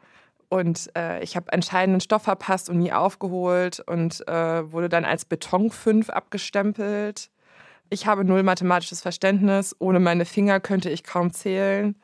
Und 0.49 0.91
äh, 0.97 1.23
ich 1.23 1.37
habe 1.37 1.53
entscheidenden 1.53 2.01
Stoff 2.01 2.23
verpasst 2.23 2.69
und 2.69 2.79
nie 2.79 2.93
aufgeholt 2.93 3.81
und 3.87 4.27
äh, 4.27 4.73
wurde 4.73 4.89
dann 4.89 5.05
als 5.05 5.25
Beton 5.25 5.71
5 5.71 6.11
abgestempelt. 6.11 7.31
Ich 7.89 8.07
habe 8.07 8.25
null 8.25 8.43
mathematisches 8.43 9.01
Verständnis. 9.01 9.77
Ohne 9.79 10.01
meine 10.01 10.25
Finger 10.25 10.59
könnte 10.59 10.91
ich 10.91 11.05
kaum 11.05 11.33
zählen. 11.33 11.95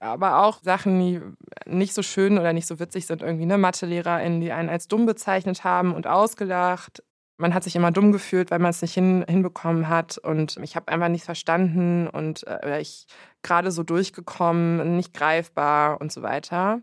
Aber 0.00 0.44
auch 0.44 0.60
Sachen, 0.62 0.98
die 1.00 1.20
nicht 1.66 1.94
so 1.94 2.02
schön 2.02 2.38
oder 2.38 2.52
nicht 2.52 2.66
so 2.66 2.78
witzig 2.78 3.06
sind, 3.06 3.22
irgendwie, 3.22 3.46
ne? 3.46 3.58
MathelehrerInnen, 3.58 4.40
die 4.40 4.52
einen 4.52 4.68
als 4.68 4.88
dumm 4.88 5.06
bezeichnet 5.06 5.64
haben 5.64 5.94
und 5.94 6.06
ausgelacht. 6.06 7.02
Man 7.36 7.54
hat 7.54 7.64
sich 7.64 7.76
immer 7.76 7.92
dumm 7.92 8.12
gefühlt, 8.12 8.50
weil 8.50 8.58
man 8.58 8.70
es 8.70 8.82
nicht 8.82 8.94
hin, 8.94 9.24
hinbekommen 9.28 9.88
hat. 9.88 10.18
Und 10.18 10.56
ich 10.62 10.76
habe 10.76 10.88
einfach 10.88 11.08
nichts 11.08 11.26
verstanden 11.26 12.08
und 12.08 12.46
äh, 12.46 12.80
ich 12.80 13.06
gerade 13.42 13.70
so 13.70 13.82
durchgekommen, 13.82 14.96
nicht 14.96 15.14
greifbar 15.14 16.00
und 16.00 16.12
so 16.12 16.22
weiter. 16.22 16.80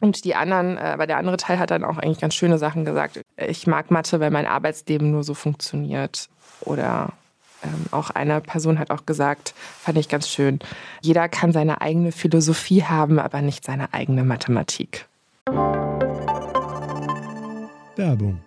Und 0.00 0.24
die 0.24 0.34
anderen, 0.34 0.76
äh, 0.76 0.80
aber 0.80 1.06
der 1.06 1.18
andere 1.18 1.36
Teil 1.36 1.58
hat 1.58 1.70
dann 1.70 1.84
auch 1.84 1.98
eigentlich 1.98 2.20
ganz 2.20 2.34
schöne 2.34 2.58
Sachen 2.58 2.84
gesagt. 2.84 3.20
Ich 3.36 3.66
mag 3.66 3.90
Mathe, 3.90 4.20
weil 4.20 4.30
mein 4.30 4.46
Arbeitsleben 4.46 5.10
nur 5.10 5.24
so 5.24 5.34
funktioniert. 5.34 6.28
Oder 6.60 7.12
ähm, 7.62 7.86
auch 7.90 8.10
eine 8.10 8.40
Person 8.40 8.78
hat 8.78 8.90
auch 8.90 9.06
gesagt, 9.06 9.54
fand 9.56 9.98
ich 9.98 10.08
ganz 10.08 10.28
schön, 10.28 10.58
jeder 11.00 11.28
kann 11.28 11.52
seine 11.52 11.80
eigene 11.80 12.12
Philosophie 12.12 12.84
haben, 12.84 13.18
aber 13.18 13.42
nicht 13.42 13.64
seine 13.64 13.92
eigene 13.94 14.24
Mathematik. 14.24 15.06
Werbung. 17.96 18.40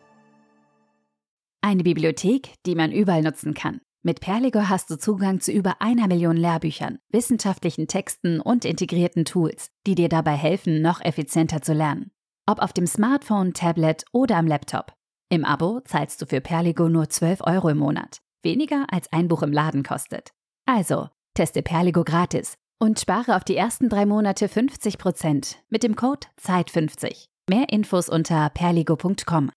Eine 1.62 1.84
Bibliothek, 1.84 2.54
die 2.66 2.76
man 2.76 2.92
überall 2.92 3.22
nutzen 3.22 3.54
kann. 3.54 3.82
Mit 4.02 4.22
Perligo 4.22 4.70
hast 4.70 4.90
du 4.90 4.98
Zugang 4.98 5.42
zu 5.42 5.52
über 5.52 5.82
einer 5.82 6.08
Million 6.08 6.38
Lehrbüchern, 6.38 7.00
wissenschaftlichen 7.10 7.88
Texten 7.88 8.40
und 8.40 8.64
integrierten 8.64 9.26
Tools, 9.26 9.72
die 9.86 9.96
dir 9.96 10.08
dabei 10.08 10.36
helfen, 10.36 10.82
noch 10.82 11.02
effizienter 11.02 11.62
zu 11.62 11.74
lernen. 11.74 12.12
Ob 12.46 12.60
auf 12.60 12.72
dem 12.72 12.88
Smartphone, 12.88 13.54
Tablet 13.54 14.06
oder 14.14 14.38
am 14.38 14.48
Laptop. 14.48 14.94
Im 15.30 15.44
Abo 15.44 15.82
zahlst 15.82 16.22
du 16.22 16.26
für 16.26 16.40
Perligo 16.40 16.88
nur 16.88 17.10
12 17.10 17.42
Euro 17.42 17.70
im 17.70 17.78
Monat. 17.78 18.22
Weniger 18.42 18.86
als 18.90 19.12
ein 19.12 19.28
Buch 19.28 19.44
im 19.44 19.52
Laden 19.52 19.84
kostet. 19.84 20.32
Also, 20.66 21.10
teste 21.34 21.62
Perligo 21.62 22.06
gratis 22.06 22.56
und 22.80 22.98
spare 22.98 23.36
auf 23.36 23.44
die 23.44 23.58
ersten 23.58 23.90
drei 23.90 24.06
Monate 24.06 24.48
50% 24.48 25.58
mit 25.70 25.84
dem 25.84 25.98
Code 25.98 26.28
ZEIT50. 26.42 27.26
Mehr 27.50 27.68
Infos 27.70 28.08
unter 28.08 28.50
perligo.com. 28.52 29.52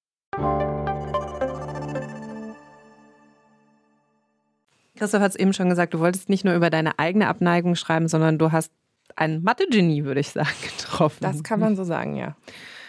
Christoph 4.97 5.23
hat 5.23 5.31
es 5.31 5.37
eben 5.37 5.53
schon 5.53 5.69
gesagt, 5.69 5.95
du 5.95 6.01
wolltest 6.01 6.29
nicht 6.29 6.45
nur 6.45 6.55
über 6.55 6.69
deine 6.69 6.99
eigene 6.99 7.29
Abneigung 7.29 7.77
schreiben, 7.77 8.09
sondern 8.09 8.39
du 8.39 8.51
hast 8.51 8.73
ein 9.15 9.43
Mathe-Genie, 9.43 10.03
würde 10.05 10.21
ich 10.21 10.31
sagen, 10.31 10.49
getroffen. 10.63 11.19
Das 11.21 11.45
kann 11.45 11.61
man 11.61 11.77
so 11.77 11.85
sagen, 11.85 12.17
ja. 12.17 12.37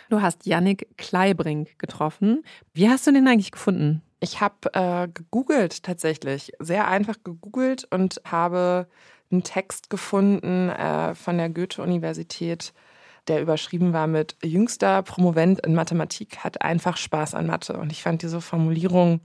Du 0.10 0.22
hast 0.22 0.48
Yannick 0.48 0.98
Kleibrink 0.98 1.78
getroffen. 1.78 2.44
Wie 2.74 2.90
hast 2.90 3.06
du 3.06 3.12
den 3.12 3.28
eigentlich 3.28 3.52
gefunden? 3.52 4.02
Ich 4.24 4.40
habe 4.40 4.74
äh, 4.74 5.10
gegoogelt 5.10 5.84
tatsächlich, 5.84 6.54
sehr 6.60 6.88
einfach 6.88 7.18
gegoogelt 7.26 7.86
und 7.92 8.22
habe 8.24 8.88
einen 9.30 9.44
Text 9.44 9.90
gefunden 9.90 10.70
äh, 10.70 11.14
von 11.14 11.38
der 11.38 11.50
Goethe-Universität, 11.50 12.74
der 13.28 13.42
überschrieben 13.42 13.92
war 13.92 14.08
mit 14.08 14.38
Jüngster 14.42 15.04
Promovent 15.04 15.60
in 15.66 15.76
Mathematik 15.76 16.38
hat 16.38 16.62
einfach 16.62 16.96
Spaß 16.96 17.36
an 17.36 17.48
Mathe. 17.48 17.74
Und 17.74 17.92
ich 17.92 18.02
fand 18.02 18.22
diese 18.22 18.40
Formulierung 18.40 19.20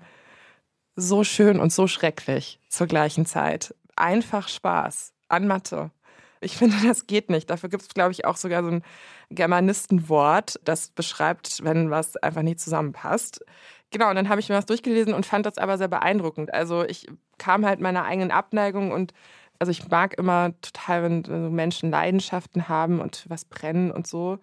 so 0.96 1.22
schön 1.22 1.60
und 1.60 1.72
so 1.72 1.86
schrecklich 1.86 2.58
zur 2.68 2.88
gleichen 2.88 3.24
Zeit. 3.24 3.76
Einfach 3.94 4.48
Spaß 4.48 5.12
an 5.28 5.46
Mathe. 5.46 5.92
Ich 6.40 6.56
finde, 6.56 6.76
das 6.84 7.06
geht 7.06 7.30
nicht. 7.30 7.50
Dafür 7.50 7.68
gibt 7.68 7.82
es, 7.82 7.88
glaube 7.88 8.12
ich, 8.12 8.24
auch 8.24 8.36
sogar 8.36 8.62
so 8.64 8.70
ein 8.70 8.82
Germanistenwort, 9.30 10.58
das 10.64 10.88
beschreibt, 10.90 11.62
wenn 11.62 11.90
was 11.90 12.16
einfach 12.16 12.42
nicht 12.42 12.60
zusammenpasst. 12.60 13.44
Genau, 13.92 14.10
und 14.10 14.16
dann 14.16 14.28
habe 14.28 14.40
ich 14.40 14.48
mir 14.48 14.54
das 14.56 14.66
durchgelesen 14.66 15.14
und 15.14 15.24
fand 15.24 15.46
das 15.46 15.56
aber 15.56 15.78
sehr 15.78 15.88
beeindruckend. 15.88 16.52
Also 16.52 16.84
ich 16.84 17.06
kam 17.38 17.64
halt 17.64 17.80
meiner 17.80 18.04
eigenen 18.04 18.30
Abneigung 18.30 18.92
und 18.92 19.12
also 19.58 19.70
ich 19.70 19.88
mag 19.88 20.14
immer 20.18 20.52
total, 20.60 21.02
wenn 21.04 21.54
Menschen 21.54 21.90
Leidenschaften 21.90 22.68
haben 22.68 23.00
und 23.00 23.24
was 23.28 23.44
brennen 23.46 23.90
und 23.90 24.06
so 24.06 24.38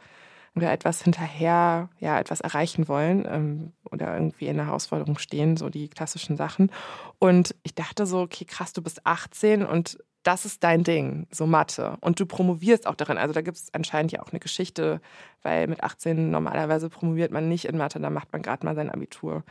oder 0.55 0.71
etwas 0.71 1.01
hinterher, 1.01 1.89
ja, 1.99 2.19
etwas 2.19 2.41
erreichen 2.41 2.87
wollen 2.87 3.25
ähm, 3.29 3.73
oder 3.91 4.13
irgendwie 4.13 4.45
in 4.45 4.57
einer 4.59 4.67
Herausforderung 4.67 5.17
stehen, 5.17 5.57
so 5.57 5.69
die 5.69 5.89
klassischen 5.89 6.37
Sachen. 6.37 6.71
Und 7.19 7.55
ich 7.63 7.75
dachte 7.75 8.05
so, 8.05 8.21
okay, 8.21 8.45
krass, 8.45 8.71
du 8.71 8.81
bist 8.81 9.05
18 9.05 9.65
und 9.65 9.97
das 10.23 10.45
ist 10.45 10.63
dein 10.63 10.83
Ding, 10.83 11.27
so 11.29 11.45
Mathe. 11.45 11.97
Und 12.01 12.19
du 12.19 12.25
promovierst 12.25 12.87
auch 12.87 12.95
darin. 12.95 13.17
Also 13.17 13.33
da 13.33 13.41
gibt 13.41 13.57
es 13.57 13.73
anscheinend 13.73 14.11
ja 14.11 14.23
auch 14.23 14.31
eine 14.31 14.39
Geschichte, 14.39 14.99
weil 15.43 15.67
mit 15.67 15.83
18 15.83 16.31
normalerweise 16.31 16.89
promoviert 16.89 17.31
man 17.31 17.47
nicht 17.47 17.65
in 17.65 17.77
Mathe, 17.77 17.99
da 17.99 18.09
macht 18.09 18.33
man 18.33 18.41
gerade 18.41 18.65
mal 18.65 18.75
sein 18.75 18.89
Abitur. 18.89 19.43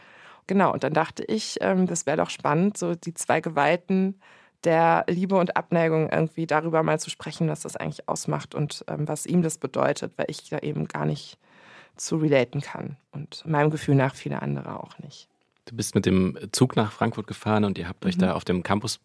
Genau, 0.46 0.72
und 0.72 0.84
dann 0.84 0.92
dachte 0.92 1.22
ich, 1.24 1.58
ähm, 1.60 1.86
das 1.86 2.06
wäre 2.06 2.16
doch 2.16 2.30
spannend, 2.30 2.76
so 2.76 2.94
die 2.94 3.14
zwei 3.14 3.40
Geweihten 3.40 4.20
der 4.64 5.04
Liebe 5.08 5.36
und 5.36 5.56
Abneigung 5.56 6.10
irgendwie 6.10 6.46
darüber 6.46 6.82
mal 6.82 6.98
zu 6.98 7.10
sprechen, 7.10 7.48
was 7.48 7.60
das 7.60 7.76
eigentlich 7.76 8.08
ausmacht 8.08 8.54
und 8.54 8.84
ähm, 8.88 9.08
was 9.08 9.26
ihm 9.26 9.42
das 9.42 9.58
bedeutet, 9.58 10.12
weil 10.16 10.26
ich 10.28 10.48
da 10.48 10.58
eben 10.58 10.86
gar 10.86 11.06
nicht 11.06 11.38
zu 11.96 12.16
relaten 12.16 12.60
kann 12.60 12.96
und 13.12 13.44
meinem 13.46 13.70
Gefühl 13.70 13.94
nach 13.94 14.14
viele 14.14 14.42
andere 14.42 14.80
auch 14.80 14.98
nicht. 14.98 15.28
Du 15.66 15.76
bist 15.76 15.94
mit 15.94 16.06
dem 16.06 16.36
Zug 16.52 16.76
nach 16.76 16.92
Frankfurt 16.92 17.26
gefahren 17.26 17.64
und 17.64 17.78
ihr 17.78 17.88
habt 17.88 18.04
euch 18.04 18.16
mhm. 18.16 18.22
da 18.22 18.34
auf 18.34 18.44
dem 18.44 18.62
Campus 18.62 19.00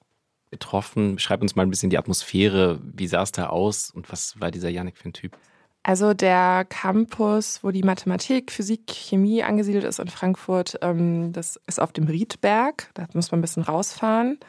getroffen. 0.51 1.16
Beschreib 1.16 1.42
uns 1.42 1.56
mal 1.56 1.63
ein 1.63 1.70
bisschen 1.70 1.89
die 1.89 1.98
Atmosphäre. 1.98 2.80
Wie 2.82 3.08
sah 3.08 3.22
es 3.22 3.32
da 3.32 3.48
aus 3.48 3.92
und 3.92 4.12
was 4.12 4.39
war 4.42 4.51
dieser 4.51 4.70
Janik 4.70 4.98
für 4.98 5.10
ein 5.10 5.13
Typ? 5.13 5.38
Also 5.84 6.13
der 6.13 6.66
Campus, 6.68 7.63
wo 7.63 7.72
die 7.72 7.84
Mathematik, 7.84 8.51
Physik, 8.51 8.88
Chemie 8.88 9.44
angesiedelt 9.44 9.86
ist 9.86 10.00
in 10.00 10.10
Frankfurt, 10.10 10.78
ähm, 10.82 11.32
das 11.32 11.60
ist 11.68 11.80
auf 11.80 11.94
dem 11.94 12.08
Riedberg. 12.08 12.89
Da 12.96 13.08
muss 13.13 13.32
man 13.32 13.39
ein 13.39 13.42
bisschen 13.42 13.63
rausfahren. 13.63 14.39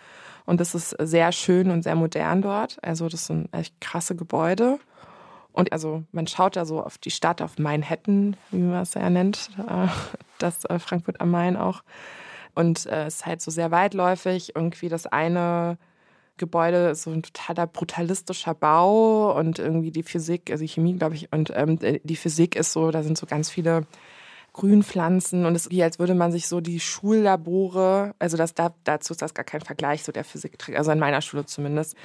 Und 0.46 0.60
das 0.60 0.74
ist 0.74 0.96
sehr 0.98 1.32
schön 1.32 1.70
und 1.70 1.82
sehr 1.82 1.94
modern 1.94 2.42
dort. 2.42 2.78
Also 2.82 3.08
das 3.08 3.26
sind 3.26 3.52
echt 3.52 3.80
krasse 3.80 4.16
Gebäude. 4.16 4.78
Und 5.52 5.72
also 5.72 6.04
man 6.12 6.26
schaut 6.26 6.56
da 6.56 6.64
so 6.64 6.82
auf 6.82 6.98
die 6.98 7.10
Stadt, 7.10 7.42
auf 7.42 7.58
Manhattan, 7.58 8.36
wie 8.50 8.58
man 8.58 8.82
es 8.82 8.94
ja 8.94 9.10
nennt, 9.10 9.50
äh, 9.58 9.88
das 10.38 10.64
äh, 10.66 10.78
Frankfurt 10.78 11.20
am 11.20 11.30
Main 11.30 11.56
auch. 11.56 11.82
Und 12.54 12.86
äh, 12.86 13.06
es 13.06 13.16
ist 13.16 13.26
halt 13.26 13.40
so 13.40 13.50
sehr 13.50 13.70
weitläufig. 13.70 14.54
Irgendwie 14.54 14.88
das 14.88 15.06
eine 15.06 15.78
Gebäude 16.36 16.90
ist 16.90 17.02
so 17.02 17.10
ein 17.10 17.22
totaler 17.22 17.66
brutalistischer 17.66 18.54
Bau 18.54 19.36
und 19.38 19.58
irgendwie 19.58 19.90
die 19.90 20.02
Physik, 20.02 20.50
also 20.50 20.64
Chemie, 20.66 20.94
glaube 20.94 21.14
ich, 21.14 21.30
und 21.32 21.52
ähm, 21.54 21.78
die 22.02 22.16
Physik 22.16 22.56
ist 22.56 22.72
so, 22.72 22.90
da 22.90 23.02
sind 23.02 23.18
so 23.18 23.26
ganz 23.26 23.50
viele 23.50 23.86
Grünpflanzen 24.52 25.46
und 25.46 25.54
es 25.54 25.66
ist 25.66 25.70
wie, 25.70 25.82
als 25.82 25.98
würde 25.98 26.14
man 26.14 26.32
sich 26.32 26.48
so 26.48 26.60
die 26.60 26.80
Schullabore, 26.80 28.14
also 28.18 28.36
das, 28.36 28.54
da, 28.54 28.74
dazu 28.84 29.12
ist 29.12 29.22
das 29.22 29.34
gar 29.34 29.44
kein 29.44 29.60
Vergleich, 29.60 30.02
so 30.02 30.12
der 30.12 30.24
Physik, 30.24 30.76
also 30.76 30.90
in 30.90 30.98
meiner 30.98 31.20
Schule 31.22 31.46
zumindest. 31.46 31.96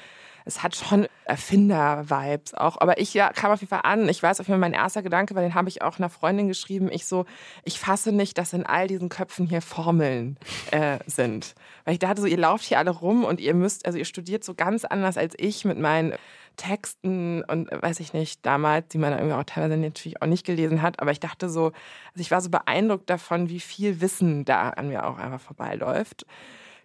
Es 0.48 0.62
hat 0.62 0.76
schon 0.76 1.08
Erfinder-Vibes 1.26 2.54
auch. 2.54 2.80
Aber 2.80 3.00
ich 3.00 3.16
ja, 3.16 3.32
kam 3.32 3.52
auf 3.52 3.62
jeden 3.62 3.70
Fall 3.70 3.82
an. 3.84 4.08
Ich 4.08 4.22
weiß 4.22 4.40
auf 4.40 4.48
jeden 4.48 4.54
Fall, 4.54 4.70
mein 4.70 4.80
erster 4.80 5.02
Gedanke, 5.02 5.34
weil 5.34 5.44
den 5.44 5.56
habe 5.56 5.70
ich 5.70 5.82
auch 5.82 5.98
einer 5.98 6.10
Freundin 6.10 6.48
geschrieben. 6.48 6.88
Ich 6.92 7.08
so, 7.08 7.26
ich 7.64 7.80
fasse 7.80 8.12
nicht, 8.12 8.38
dass 8.38 8.54
in 8.54 8.64
all 8.64 8.88
diesen 8.88 9.10
Köpfen 9.10 9.48
hier 9.48 9.64
Formeln 9.64 10.38
äh, 10.70 11.00
sind. 11.08 11.56
Weil 11.84 11.96
ich 11.96 12.00
dachte 12.00 12.22
so, 12.22 12.28
ihr 12.28 12.38
lauft 12.38 12.66
hier 12.66 12.78
alle 12.78 12.92
rum 12.92 13.24
und 13.24 13.42
ihr 13.42 13.56
müsst, 13.56 13.88
also 13.88 13.98
ihr 13.98 14.06
studiert 14.06 14.44
so 14.44 14.54
ganz 14.54 14.86
anders 14.86 15.18
als 15.18 15.34
ich 15.38 15.66
mit 15.66 15.80
meinen 15.80 16.14
Texten 16.56 17.44
und 17.44 17.72
äh, 17.72 17.82
weiß 17.82 18.00
ich 18.00 18.14
nicht, 18.14 18.46
damals, 18.46 18.88
die 18.90 18.98
man 18.98 19.14
irgendwie 19.14 19.34
auch 19.34 19.44
teilweise 19.44 19.78
natürlich 19.78 20.22
auch 20.22 20.28
nicht 20.28 20.46
gelesen 20.46 20.82
hat. 20.82 21.00
Aber 21.00 21.12
ich 21.12 21.20
dachte 21.20 21.50
so, 21.50 21.66
also 21.66 22.20
ich 22.20 22.32
war 22.32 22.42
so 22.42 22.50
beeindruckt 22.50 23.10
davon, 23.10 23.50
wie 23.50 23.60
viel 23.60 24.02
Wissen 24.02 24.46
da 24.46 24.70
an 24.70 24.90
mir 24.90 25.08
auch 25.08 25.18
einfach 25.18 25.42
vorbeiläuft. 25.42 26.26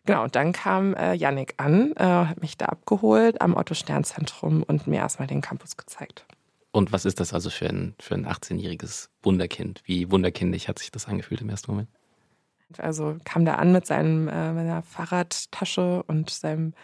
Genau, 0.07 0.25
und 0.25 0.35
dann 0.35 0.53
kam 0.53 0.95
äh, 0.95 1.15
Yannick 1.15 1.55
an, 1.59 1.93
äh, 1.97 2.05
hat 2.05 2.41
mich 2.41 2.57
da 2.57 2.67
abgeholt 2.67 3.41
am 3.41 3.57
Otto-Stern-Zentrum 3.57 4.63
und 4.63 4.87
mir 4.87 4.97
erstmal 4.97 5.29
den 5.29 5.43
Campus 5.43 5.77
gezeigt. 5.77 6.27
Und 6.73 6.93
was 6.93 7.05
ist 7.05 7.21
das 7.21 7.35
also 7.35 7.51
für 7.51 7.69
ein, 7.69 7.95
für 8.01 8.15
ein 8.15 8.27
18-jähriges 8.27 9.09
Wunderkind? 9.23 9.83
Wie 9.85 10.11
wunderkindig 10.11 10.69
hat 10.69 10.79
sich 10.79 10.91
das 10.91 11.07
angefühlt 11.07 11.41
im 11.41 11.51
ersten 11.51 11.73
Moment? 11.73 11.89
Also 12.79 13.17
kam 13.25 13.45
da 13.45 13.55
an 13.55 13.73
mit 13.73 13.87
seinem, 13.87 14.29
äh, 14.29 14.55
seiner 14.55 14.83
Fahrradtasche 14.83 16.03
und 16.07 16.31
seinem 16.31 16.75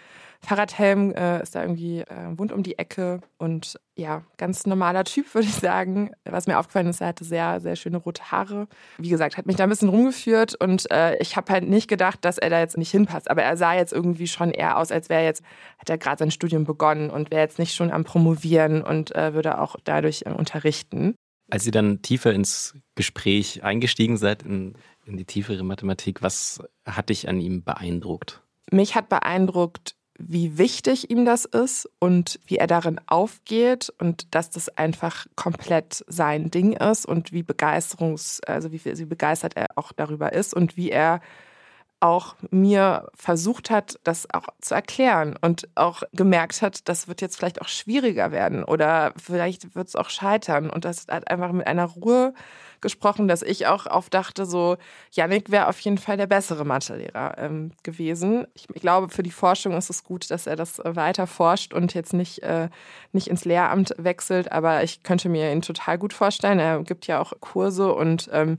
Fahrradhelm 0.47 1.12
äh, 1.12 1.43
ist 1.43 1.55
da 1.55 1.62
irgendwie 1.62 2.00
äh, 2.00 2.38
wund 2.38 2.52
um 2.52 2.62
die 2.62 2.78
Ecke 2.78 3.21
und 3.38 3.81
ja, 3.97 4.23
ganz 4.37 4.66
normaler 4.66 5.05
Typ, 5.05 5.26
würde 5.35 5.49
ich 5.49 5.55
sagen. 5.55 6.12
Was 6.25 6.47
mir 6.47 6.59
aufgefallen 6.59 6.87
ist, 6.87 7.00
er 7.00 7.09
hatte 7.09 7.25
sehr, 7.25 7.61
sehr 7.61 7.76
schöne 7.76 7.97
rote 7.97 8.31
Haare. 8.31 8.69
Wie 8.99 9.09
gesagt, 9.09 9.37
hat 9.37 9.47
mich 9.47 9.57
da 9.57 9.64
ein 9.64 9.71
bisschen 9.71 9.88
rumgeführt 9.88 10.55
und 10.55 10.90
äh, 10.90 11.16
ich 11.19 11.37
habe 11.37 11.52
halt 11.52 11.69
nicht 11.69 11.88
gedacht, 11.88 12.25
dass 12.25 12.38
er 12.38 12.50
da 12.50 12.61
jetzt 12.61 12.78
nicht 12.78 12.90
hinpasst. 12.90 13.31
Aber 13.31 13.43
er 13.43 13.57
sah 13.57 13.75
jetzt 13.75 13.93
irgendwie 13.93 14.28
schon 14.28 14.50
eher 14.50 14.78
aus, 14.78 14.93
als 14.93 15.09
wäre 15.09 15.25
jetzt, 15.25 15.43
hat 15.78 15.90
er 15.90 15.99
gerade 15.99 16.19
sein 16.19 16.31
Studium 16.31 16.64
begonnen 16.64 17.11
und 17.11 17.31
wäre 17.31 17.43
jetzt 17.43 17.59
nicht 17.59 17.75
schon 17.75 17.90
am 17.90 18.05
Promovieren 18.05 18.83
und 18.83 19.14
äh, 19.14 19.35
würde 19.35 19.61
auch 19.61 19.76
dadurch 19.83 20.23
äh, 20.26 20.31
unterrichten. 20.31 21.14
Als 21.50 21.64
Sie 21.64 21.71
dann 21.71 22.02
tiefer 22.02 22.33
ins 22.33 22.75
Gespräch 22.97 23.62
eingestiegen 23.62 24.16
seid, 24.16 24.43
in, 24.43 24.75
in 25.06 25.16
die 25.16 25.25
tiefere 25.25 25.62
Mathematik, 25.62 26.22
was 26.22 26.62
hat 26.84 27.08
dich 27.08 27.28
an 27.28 27.40
ihm 27.40 27.62
beeindruckt? 27.62 28.42
Mich 28.70 28.94
hat 28.94 29.08
beeindruckt, 29.08 29.94
wie 30.18 30.58
wichtig 30.58 31.10
ihm 31.10 31.25
das 31.25 31.44
ist 31.44 31.88
und 31.98 32.40
wie 32.46 32.56
er 32.56 32.66
darin 32.66 33.00
aufgeht 33.06 33.92
und 33.98 34.34
dass 34.34 34.50
das 34.50 34.68
einfach 34.70 35.26
komplett 35.36 36.04
sein 36.08 36.50
Ding 36.50 36.72
ist 36.72 37.06
und 37.06 37.32
wie 37.32 37.42
begeisterungs, 37.42 38.40
also 38.46 38.72
wie, 38.72 38.84
wie 38.84 39.04
begeistert 39.04 39.56
er 39.56 39.66
auch 39.76 39.92
darüber 39.92 40.32
ist 40.32 40.54
und 40.54 40.76
wie 40.76 40.90
er 40.90 41.20
auch 42.06 42.36
mir 42.50 43.08
versucht 43.14 43.70
hat, 43.70 43.98
das 44.04 44.28
auch 44.32 44.46
zu 44.60 44.75
erklären 44.75 45.36
und 45.40 45.68
auch 45.75 46.02
gemerkt 46.12 46.62
hat, 46.62 46.88
das 46.88 47.08
wird 47.08 47.20
jetzt 47.20 47.36
vielleicht 47.36 47.60
auch 47.60 47.68
schwieriger 47.68 48.30
werden 48.30 48.64
oder 48.64 49.12
vielleicht 49.16 49.75
wird 49.75 49.88
es 49.88 49.96
auch 49.96 50.08
scheitern. 50.08 50.70
Und 50.70 50.84
das 50.84 51.06
hat 51.08 51.30
einfach 51.30 51.52
mit 51.52 51.66
einer 51.66 51.84
Ruhe 51.84 52.34
gesprochen, 52.80 53.26
dass 53.26 53.42
ich 53.42 53.66
auch 53.66 53.86
oft 53.86 54.12
dachte, 54.14 54.46
so, 54.46 54.76
Yannick 55.12 55.50
wäre 55.50 55.68
auf 55.68 55.80
jeden 55.80 55.98
Fall 55.98 56.16
der 56.16 56.26
bessere 56.26 56.64
Mathelehrer 56.64 57.36
ähm, 57.38 57.72
gewesen. 57.82 58.46
Ich, 58.54 58.66
ich, 58.72 58.82
glaube, 58.82 59.08
für 59.08 59.22
die 59.22 59.30
Forschung 59.30 59.72
ist 59.76 59.90
es 59.90 60.04
gut, 60.04 60.30
dass 60.30 60.46
er 60.46 60.56
das 60.56 60.80
weiter 60.84 61.26
forscht 61.26 61.75
und 61.75 61.94
jetzt 61.94 62.12
nicht, 62.12 62.42
äh, 62.42 62.68
nicht 63.12 63.28
ins 63.28 63.44
Lehramt 63.44 63.94
wechselt, 63.98 64.52
aber 64.52 64.82
ich 64.82 65.02
könnte 65.02 65.28
mir 65.28 65.52
ihn 65.52 65.62
total 65.62 65.98
gut 65.98 66.12
vorstellen. 66.12 66.58
Er 66.58 66.82
gibt 66.82 67.06
ja 67.06 67.20
auch 67.20 67.32
Kurse 67.40 67.92
und 67.92 68.28
ähm, 68.32 68.58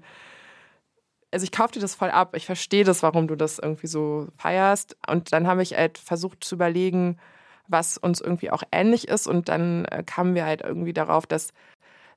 also 1.38 1.44
ich 1.44 1.51
kaufe 1.51 1.74
dir 1.74 1.82
das 1.82 1.94
voll 1.94 2.10
ab. 2.10 2.36
Ich 2.36 2.48
verstehe 2.48 2.84
das, 2.84 3.03
warum 3.03 3.27
du 3.27 3.36
das 3.36 3.60
irgendwie 3.60 3.86
so 3.86 4.27
feierst. 4.39 4.98
Und 5.08 5.34
dann 5.34 5.46
habe 5.46 5.62
ich 5.62 5.77
halt 5.77 6.00
versucht 6.00 6.44
zu 6.44 6.56
überlegen, 6.56 7.20
was 7.67 8.00
uns 8.00 8.22
irgendwie 8.22 8.50
auch 8.50 8.63
ähnlich 8.72 9.08
ist. 9.08 9.27
Und 9.27 9.48
dann 9.48 9.86
äh, 9.86 10.01
kamen 10.03 10.34
wir 10.34 10.46
halt 10.46 10.62
irgendwie 10.62 10.94
darauf, 10.94 11.27
dass 11.27 11.53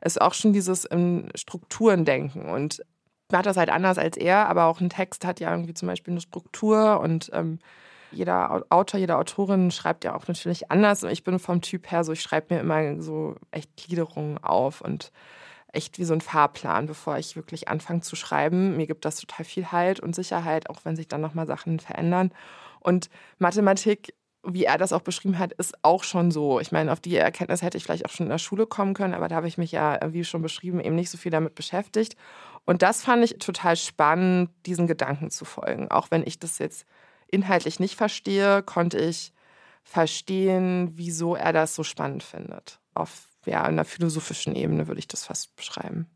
es 0.00 0.16
auch 0.16 0.32
schon 0.32 0.54
dieses 0.54 0.86
in 0.86 1.28
Strukturen 1.34 2.06
denken. 2.06 2.48
Und 2.48 2.78
ich 2.78 3.32
mache 3.32 3.42
das 3.42 3.58
halt 3.58 3.68
anders 3.68 3.98
als 3.98 4.16
er, 4.16 4.48
aber 4.48 4.64
auch 4.64 4.80
ein 4.80 4.88
Text 4.88 5.26
hat 5.26 5.38
ja 5.38 5.50
irgendwie 5.50 5.74
zum 5.74 5.88
Beispiel 5.88 6.14
eine 6.14 6.22
Struktur 6.22 7.00
und 7.00 7.28
ähm, 7.34 7.58
jeder 8.12 8.64
Autor, 8.70 8.98
jede 8.98 9.18
Autorin 9.18 9.70
schreibt 9.70 10.04
ja 10.04 10.16
auch 10.16 10.26
natürlich 10.28 10.70
anders. 10.70 11.04
Und 11.04 11.10
ich 11.10 11.24
bin 11.24 11.38
vom 11.38 11.60
Typ 11.60 11.90
her 11.90 12.04
so, 12.04 12.12
ich 12.12 12.22
schreibe 12.22 12.54
mir 12.54 12.60
immer 12.62 13.02
so 13.02 13.36
echt 13.50 13.76
Gliederungen 13.76 14.38
auf 14.38 14.80
und 14.80 15.12
echt 15.72 15.98
wie 15.98 16.04
so 16.04 16.14
ein 16.14 16.20
Fahrplan, 16.20 16.86
bevor 16.86 17.18
ich 17.18 17.36
wirklich 17.36 17.68
anfange 17.68 18.00
zu 18.00 18.16
schreiben. 18.16 18.76
Mir 18.76 18.86
gibt 18.86 19.04
das 19.04 19.16
total 19.16 19.44
viel 19.44 19.72
Halt 19.72 20.00
und 20.00 20.14
Sicherheit, 20.14 20.68
auch 20.70 20.84
wenn 20.84 20.96
sich 20.96 21.08
dann 21.08 21.20
nochmal 21.20 21.46
Sachen 21.46 21.80
verändern. 21.80 22.32
Und 22.80 23.10
Mathematik, 23.38 24.14
wie 24.42 24.64
er 24.64 24.78
das 24.78 24.92
auch 24.92 25.02
beschrieben 25.02 25.38
hat, 25.38 25.52
ist 25.52 25.74
auch 25.82 26.02
schon 26.02 26.30
so. 26.30 26.60
Ich 26.60 26.72
meine, 26.72 26.92
auf 26.92 27.00
die 27.00 27.16
Erkenntnis 27.16 27.62
hätte 27.62 27.76
ich 27.76 27.84
vielleicht 27.84 28.06
auch 28.06 28.10
schon 28.10 28.26
in 28.26 28.30
der 28.30 28.38
Schule 28.38 28.66
kommen 28.66 28.94
können, 28.94 29.14
aber 29.14 29.28
da 29.28 29.36
habe 29.36 29.48
ich 29.48 29.58
mich 29.58 29.72
ja, 29.72 29.98
wie 30.12 30.24
schon 30.24 30.42
beschrieben, 30.42 30.80
eben 30.80 30.96
nicht 30.96 31.10
so 31.10 31.18
viel 31.18 31.30
damit 31.30 31.54
beschäftigt. 31.54 32.16
Und 32.64 32.82
das 32.82 33.02
fand 33.02 33.24
ich 33.24 33.38
total 33.38 33.76
spannend, 33.76 34.50
diesen 34.66 34.86
Gedanken 34.86 35.30
zu 35.30 35.44
folgen. 35.44 35.90
Auch 35.90 36.10
wenn 36.10 36.26
ich 36.26 36.38
das 36.38 36.58
jetzt 36.58 36.86
inhaltlich 37.28 37.80
nicht 37.80 37.96
verstehe, 37.96 38.62
konnte 38.62 38.98
ich 38.98 39.32
verstehen, 39.82 40.92
wieso 40.94 41.34
er 41.34 41.52
das 41.52 41.74
so 41.74 41.82
spannend 41.82 42.22
findet. 42.22 42.80
Auf 42.94 43.29
ja, 43.46 43.62
einer 43.62 43.84
philosophischen 43.84 44.54
Ebene 44.54 44.88
würde 44.88 44.98
ich 44.98 45.08
das 45.08 45.24
fast 45.24 45.56
beschreiben. 45.56 46.06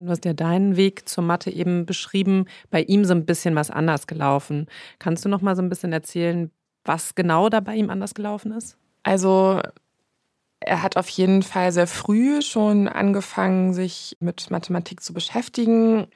Du 0.00 0.08
hast 0.08 0.24
ja 0.24 0.32
deinen 0.32 0.76
Weg 0.76 1.08
zur 1.08 1.22
Mathe 1.22 1.50
eben 1.50 1.86
beschrieben, 1.86 2.46
bei 2.70 2.82
ihm 2.82 3.04
so 3.04 3.14
ein 3.14 3.24
bisschen 3.24 3.54
was 3.54 3.70
anders 3.70 4.08
gelaufen. 4.08 4.66
Kannst 4.98 5.24
du 5.24 5.28
noch 5.28 5.42
mal 5.42 5.54
so 5.54 5.62
ein 5.62 5.68
bisschen 5.68 5.92
erzählen, 5.92 6.50
was 6.84 7.14
genau 7.14 7.48
da 7.48 7.60
bei 7.60 7.76
ihm 7.76 7.88
anders 7.88 8.14
gelaufen 8.14 8.50
ist? 8.52 8.76
Also 9.04 9.60
er 10.58 10.82
hat 10.82 10.96
auf 10.96 11.08
jeden 11.08 11.42
Fall 11.42 11.72
sehr 11.72 11.86
früh 11.86 12.42
schon 12.42 12.88
angefangen, 12.88 13.74
sich 13.74 14.16
mit 14.20 14.50
Mathematik 14.50 15.02
zu 15.02 15.12
beschäftigen 15.12 16.08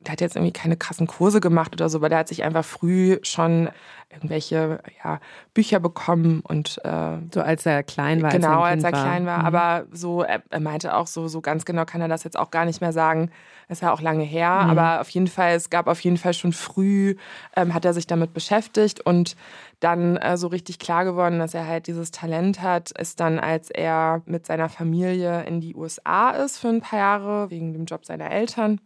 der 0.00 0.12
hat 0.12 0.20
jetzt 0.20 0.36
irgendwie 0.36 0.52
keine 0.52 0.76
krassen 0.76 1.06
Kurse 1.06 1.40
gemacht 1.40 1.72
oder 1.72 1.88
so, 1.88 1.98
aber 1.98 2.08
der 2.08 2.18
hat 2.18 2.28
sich 2.28 2.44
einfach 2.44 2.64
früh 2.64 3.18
schon 3.22 3.70
irgendwelche 4.10 4.78
ja, 5.02 5.20
Bücher 5.52 5.80
bekommen 5.80 6.40
und 6.40 6.78
äh, 6.84 7.16
so 7.34 7.40
als 7.40 7.66
er 7.66 7.82
klein 7.82 8.22
war. 8.22 8.30
Genau, 8.30 8.60
als 8.60 8.84
er, 8.84 8.90
als 8.90 8.98
er 8.98 9.02
klein 9.02 9.26
war. 9.26 9.38
Mhm. 9.40 9.46
Aber 9.46 9.86
so, 9.90 10.22
er, 10.22 10.42
er, 10.48 10.60
meinte 10.60 10.94
auch 10.94 11.06
so, 11.06 11.26
so 11.28 11.40
ganz 11.40 11.64
genau 11.64 11.84
kann 11.84 12.00
er 12.00 12.08
das 12.08 12.24
jetzt 12.24 12.38
auch 12.38 12.50
gar 12.50 12.66
nicht 12.66 12.80
mehr 12.80 12.92
sagen. 12.92 13.30
Das 13.68 13.78
ist 13.78 13.82
ja 13.82 13.92
auch 13.92 14.00
lange 14.00 14.22
her. 14.22 14.62
Mhm. 14.64 14.70
Aber 14.70 15.00
auf 15.00 15.08
jeden 15.10 15.26
Fall, 15.26 15.54
es 15.54 15.70
gab 15.70 15.88
auf 15.88 16.00
jeden 16.00 16.18
Fall 16.18 16.34
schon 16.34 16.52
früh, 16.52 17.16
ähm, 17.56 17.74
hat 17.74 17.84
er 17.84 17.94
sich 17.94 18.06
damit 18.06 18.32
beschäftigt 18.32 19.00
und 19.00 19.34
dann 19.80 20.16
äh, 20.18 20.36
so 20.36 20.46
richtig 20.46 20.78
klar 20.78 21.04
geworden, 21.04 21.38
dass 21.38 21.54
er 21.54 21.66
halt 21.66 21.88
dieses 21.88 22.10
Talent 22.12 22.62
hat, 22.62 22.92
ist 22.92 23.18
dann, 23.18 23.38
als 23.38 23.70
er 23.70 24.22
mit 24.26 24.46
seiner 24.46 24.68
Familie 24.68 25.42
in 25.44 25.60
die 25.60 25.74
USA 25.74 26.30
ist 26.30 26.58
für 26.58 26.68
ein 26.68 26.80
paar 26.80 26.98
Jahre, 26.98 27.50
wegen 27.50 27.72
dem 27.72 27.86
Job 27.86 28.04
seiner 28.04 28.30
Eltern. 28.30 28.80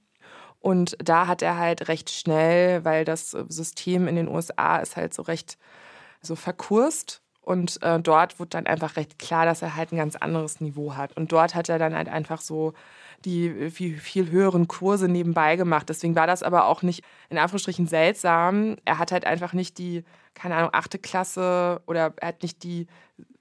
Und 0.60 0.96
da 1.02 1.26
hat 1.26 1.42
er 1.42 1.56
halt 1.56 1.88
recht 1.88 2.10
schnell, 2.10 2.84
weil 2.84 3.04
das 3.04 3.30
System 3.30 4.06
in 4.06 4.16
den 4.16 4.28
USA 4.28 4.76
ist 4.76 4.96
halt 4.96 5.14
so 5.14 5.22
recht 5.22 5.58
so 6.20 6.36
verkurst. 6.36 7.22
Und 7.40 7.82
äh, 7.82 7.98
dort 7.98 8.38
wurde 8.38 8.50
dann 8.50 8.66
einfach 8.66 8.96
recht 8.96 9.18
klar, 9.18 9.46
dass 9.46 9.62
er 9.62 9.74
halt 9.74 9.92
ein 9.92 9.96
ganz 9.96 10.14
anderes 10.14 10.60
Niveau 10.60 10.94
hat. 10.94 11.16
Und 11.16 11.32
dort 11.32 11.54
hat 11.54 11.68
er 11.68 11.78
dann 11.78 11.94
halt 11.94 12.08
einfach 12.08 12.42
so 12.42 12.74
die 13.24 13.70
viel, 13.70 13.98
viel 13.98 14.30
höheren 14.30 14.68
Kurse 14.68 15.08
nebenbei 15.08 15.56
gemacht. 15.56 15.88
Deswegen 15.88 16.14
war 16.14 16.26
das 16.26 16.42
aber 16.42 16.66
auch 16.66 16.82
nicht 16.82 17.02
in 17.28 17.38
Anführungsstrichen 17.38 17.86
seltsam. 17.86 18.76
Er 18.84 18.98
hat 18.98 19.12
halt 19.12 19.24
einfach 19.26 19.52
nicht 19.52 19.78
die, 19.78 20.04
keine 20.34 20.56
Ahnung, 20.56 20.70
achte 20.72 20.98
Klasse 20.98 21.80
oder 21.86 22.12
er 22.16 22.28
hat 22.28 22.42
nicht 22.42 22.62
die 22.62 22.86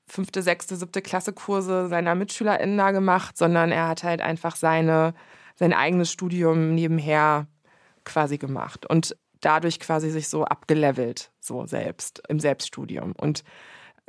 fünfte, 0.07 0.41
sechste, 0.41 0.75
siebte 0.75 1.01
Klasse 1.01 1.33
Kurse 1.33 1.87
seiner 1.87 2.15
MitschülerInnen 2.15 2.77
da 2.77 2.91
gemacht, 2.91 3.37
sondern 3.37 3.71
er 3.71 3.87
hat 3.87 4.03
halt 4.03 4.21
einfach 4.21 4.55
seine 4.55 5.13
sein 5.59 5.73
eigenes 5.73 6.11
Studium 6.11 6.73
nebenher 6.73 7.45
quasi 8.05 8.37
gemacht 8.37 8.85
und 8.85 9.17
dadurch 9.41 9.81
quasi 9.81 10.09
sich 10.09 10.29
so 10.29 10.45
abgelevelt, 10.45 11.31
so 11.41 11.65
selbst, 11.65 12.23
im 12.29 12.39
Selbststudium. 12.39 13.11
Und 13.17 13.43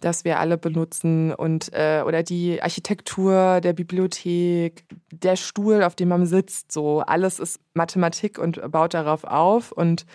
das 0.00 0.24
wir 0.24 0.38
alle 0.38 0.58
benutzen 0.58 1.32
und 1.32 1.72
äh, 1.72 2.02
oder 2.06 2.22
die 2.22 2.62
Architektur 2.62 3.60
der 3.60 3.72
Bibliothek, 3.72 4.84
der 5.10 5.36
Stuhl, 5.36 5.82
auf 5.82 5.96
dem 5.96 6.08
man 6.08 6.26
sitzt, 6.26 6.72
so 6.72 7.00
alles 7.00 7.38
ist 7.38 7.60
Mathematik 7.74 8.38
und 8.38 8.60
baut 8.70 8.94
darauf 8.94 9.24
auf 9.24 9.72
und 9.72 10.06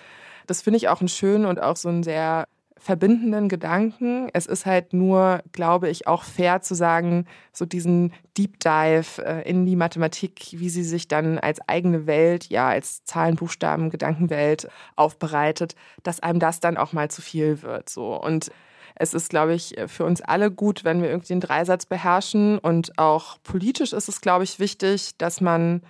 das 0.48 0.62
finde 0.62 0.78
ich 0.78 0.90
auch 0.90 1.00
einen 1.00 1.08
schönen 1.08 1.46
und 1.46 1.62
auch 1.62 1.78
so 1.78 1.90
einen 1.90 2.04
sehr 2.04 2.48
verbindenden 2.84 3.48
Gedanken. 3.48 4.30
Es 4.34 4.46
ist 4.46 4.66
halt 4.66 4.92
nur, 4.92 5.42
glaube 5.54 5.90
ich, 5.90 6.06
auch 6.06 6.24
fair 6.24 6.62
zu 6.62 6.76
sagen, 6.76 7.26
so 7.54 7.66
diesen 7.66 8.12
Deep 8.38 8.60
Dive 8.60 9.24
äh, 9.24 9.50
in 9.50 9.66
die 9.66 9.78
Mathematik, 9.78 10.50
wie 10.52 10.68
sie 10.68 10.84
sich 10.84 11.08
dann 11.08 11.40
als 11.40 11.62
eigene 11.70 12.08
Welt, 12.08 12.50
ja, 12.50 12.68
als 12.68 13.06
Zahlen, 13.06 13.38
Buchstaben, 13.38 13.90
Gedankenwelt 13.90 14.68
aufbereitet, 14.98 15.76
dass 16.04 16.20
einem 16.20 16.40
das 16.40 16.60
dann 16.60 16.76
auch 16.76 16.92
mal 16.92 17.10
zu 17.10 17.22
viel 17.22 17.62
wird, 17.62 17.88
so. 17.90 18.22
Und 18.22 18.52
es 18.96 19.14
ist, 19.14 19.30
glaube 19.30 19.54
ich, 19.54 19.76
für 19.88 20.06
uns 20.06 20.22
alle 20.22 20.52
gut, 20.52 20.84
wenn 20.84 21.02
wir 21.02 21.10
irgendwie 21.10 21.34
den 21.34 21.40
Dreisatz 21.40 21.86
beherrschen. 21.86 22.58
Und 22.60 22.98
auch 22.98 23.38
politisch 23.44 23.94
ist 23.94 24.08
es, 24.08 24.22
glaube 24.22 24.44
ich, 24.44 24.60
wichtig, 24.60 25.18
dass 25.18 25.42
man 25.42 25.82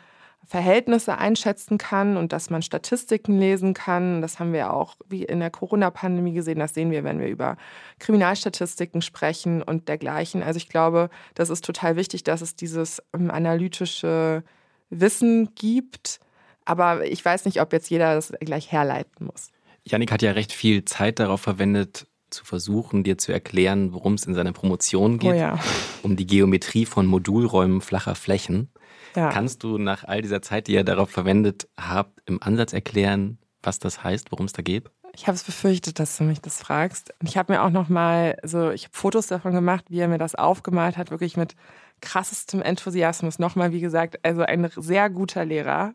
Verhältnisse 0.46 1.18
einschätzen 1.18 1.78
kann 1.78 2.18
und 2.18 2.34
dass 2.34 2.50
man 2.50 2.62
Statistiken 2.62 3.40
lesen 3.40 3.74
kann. 3.74 4.22
Das 4.22 4.40
haben 4.40 4.52
wir 4.52 4.74
auch 4.74 4.96
wie 5.08 5.24
in 5.24 5.40
der 5.40 5.50
Corona-Pandemie 5.50 6.34
gesehen. 6.34 6.60
Das 6.60 6.74
sehen 6.74 6.92
wir, 6.92 7.04
wenn 7.04 7.20
wir 7.20 7.28
über 7.28 7.58
Kriminalstatistiken 8.00 9.02
sprechen 9.02 9.62
und 9.64 9.88
dergleichen. 9.88 10.44
Also 10.44 10.58
ich 10.58 10.68
glaube, 10.68 11.10
das 11.34 11.50
ist 11.50 11.64
total 11.64 11.96
wichtig, 11.96 12.24
dass 12.24 12.42
es 12.42 12.56
dieses 12.56 13.02
ähm, 13.14 13.32
analytische 13.32 14.44
Wissen 14.90 15.56
gibt. 15.56 16.20
Aber 16.66 17.06
ich 17.06 17.24
weiß 17.24 17.46
nicht, 17.46 17.62
ob 17.62 17.72
jetzt 17.72 17.90
jeder 17.90 18.16
das 18.16 18.34
gleich 18.42 18.72
herleiten 18.72 19.26
muss. 19.26 19.50
Janik 19.86 20.12
hat 20.12 20.22
ja 20.22 20.32
recht 20.32 20.54
viel 20.54 20.86
Zeit 20.86 21.20
darauf 21.20 21.42
verwendet, 21.42 22.08
zu 22.34 22.46
versuchen, 22.46 23.04
dir 23.04 23.18
zu 23.18 23.32
erklären, 23.32 23.94
worum 23.94 24.16
es 24.16 24.26
in 24.26 24.34
seiner 24.34 24.54
Promotion 24.54 25.20
geht, 25.20 25.32
oh 25.32 25.36
ja. 25.36 25.60
um 26.04 26.16
die 26.16 26.28
Geometrie 26.28 26.86
von 26.86 27.06
Modulräumen 27.06 27.82
flacher 27.82 28.16
Flächen. 28.16 28.70
Ja. 29.16 29.30
Kannst 29.30 29.64
du 29.64 29.78
nach 29.78 30.04
all 30.04 30.22
dieser 30.22 30.42
Zeit, 30.42 30.68
die 30.68 30.74
ihr 30.74 30.84
darauf 30.84 31.10
verwendet 31.10 31.68
habt, 31.80 32.20
im 32.26 32.42
Ansatz 32.42 32.74
erklären, 32.74 33.38
was 33.62 33.80
das 33.80 34.04
heißt, 34.04 34.32
worum 34.32 34.48
es 34.48 34.54
da 34.54 34.62
geht? 34.62 34.90
Ich 35.16 35.28
habe 35.28 35.36
es 35.36 35.44
befürchtet, 35.44 36.00
dass 36.00 36.18
du 36.18 36.24
mich 36.24 36.42
das 36.42 36.60
fragst. 36.60 37.14
Und 37.22 37.30
ich 37.30 37.38
habe 37.38 37.54
mir 37.54 37.62
auch 37.62 37.70
noch 37.70 37.88
mal 37.88 38.36
so, 38.44 38.72
ich 38.72 38.86
habe 38.86 38.96
Fotos 38.96 39.28
davon 39.28 39.54
gemacht, 39.54 39.86
wie 39.90 40.00
er 40.00 40.08
mir 40.08 40.18
das 40.18 40.34
aufgemalt 40.34 40.98
hat, 40.98 41.12
wirklich 41.12 41.38
mit 41.38 41.56
krassestem 42.02 42.62
Enthusiasmus. 42.64 43.38
Nochmal, 43.38 43.72
wie 43.72 43.80
gesagt, 43.80 44.20
also 44.24 44.42
ein 44.42 44.70
sehr 44.76 45.12
guter 45.12 45.46
Lehrer. 45.46 45.94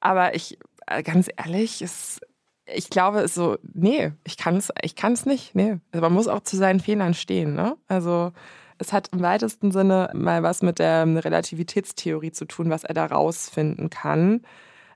Aber 0.00 0.34
ich, 0.34 0.58
äh, 0.86 1.02
ganz 1.02 1.28
ehrlich, 1.34 1.80
es 1.80 2.20
ich 2.66 2.90
glaube, 2.90 3.26
so, 3.28 3.58
nee, 3.72 4.12
ich 4.24 4.36
kann 4.36 4.56
es, 4.56 4.72
ich 4.82 4.96
kann 4.96 5.12
es 5.12 5.26
nicht. 5.26 5.54
Nee. 5.54 5.78
Also 5.92 6.02
man 6.02 6.12
muss 6.12 6.28
auch 6.28 6.40
zu 6.40 6.56
seinen 6.56 6.80
Fehlern 6.80 7.14
stehen. 7.14 7.54
Ne? 7.54 7.76
Also 7.88 8.32
es 8.78 8.92
hat 8.92 9.10
im 9.12 9.20
weitesten 9.20 9.70
Sinne 9.70 10.10
mal 10.14 10.42
was 10.42 10.62
mit 10.62 10.78
der 10.78 11.06
Relativitätstheorie 11.06 12.32
zu 12.32 12.44
tun, 12.46 12.70
was 12.70 12.84
er 12.84 12.94
da 12.94 13.06
rausfinden 13.06 13.90
kann. 13.90 14.42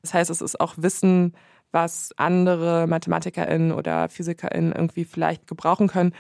Das 0.02 0.14
heißt, 0.14 0.31
es 0.31 0.40
ist 0.40 0.61
auch 0.61 0.74
Wissen, 0.76 1.37
was 1.70 2.12
andere 2.16 2.87
MathematikerInnen 2.87 3.72
oder 3.72 4.09
PhysikerInnen 4.09 4.72
irgendwie 4.72 5.04
vielleicht 5.04 5.46
gebrauchen 5.46 5.88
können. 5.88 6.14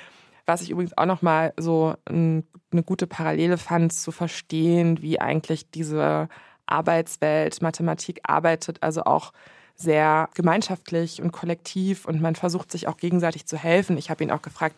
Was 0.44 0.62
ich 0.62 0.70
übrigens 0.70 0.96
auch 0.96 1.06
nochmal 1.06 1.52
so 1.58 1.94
eine 2.06 2.42
gute 2.84 3.06
Parallele 3.06 3.58
fand, 3.58 3.92
zu 3.92 4.12
verstehen, 4.12 5.02
wie 5.02 5.20
eigentlich 5.20 5.70
diese 5.70 6.28
Arbeitswelt 6.66 7.60
Mathematik 7.62 8.20
arbeitet, 8.24 8.82
also 8.82 9.04
auch 9.04 9.32
sehr 9.78 10.28
gemeinschaftlich 10.34 11.22
und 11.22 11.32
kollektiv 11.32 12.04
und 12.04 12.20
man 12.20 12.34
versucht 12.34 12.70
sich 12.70 12.88
auch 12.88 12.96
gegenseitig 12.96 13.46
zu 13.46 13.56
helfen. 13.56 13.96
Ich 13.96 14.10
habe 14.10 14.24
ihn 14.24 14.32
auch 14.32 14.42
gefragt, 14.42 14.74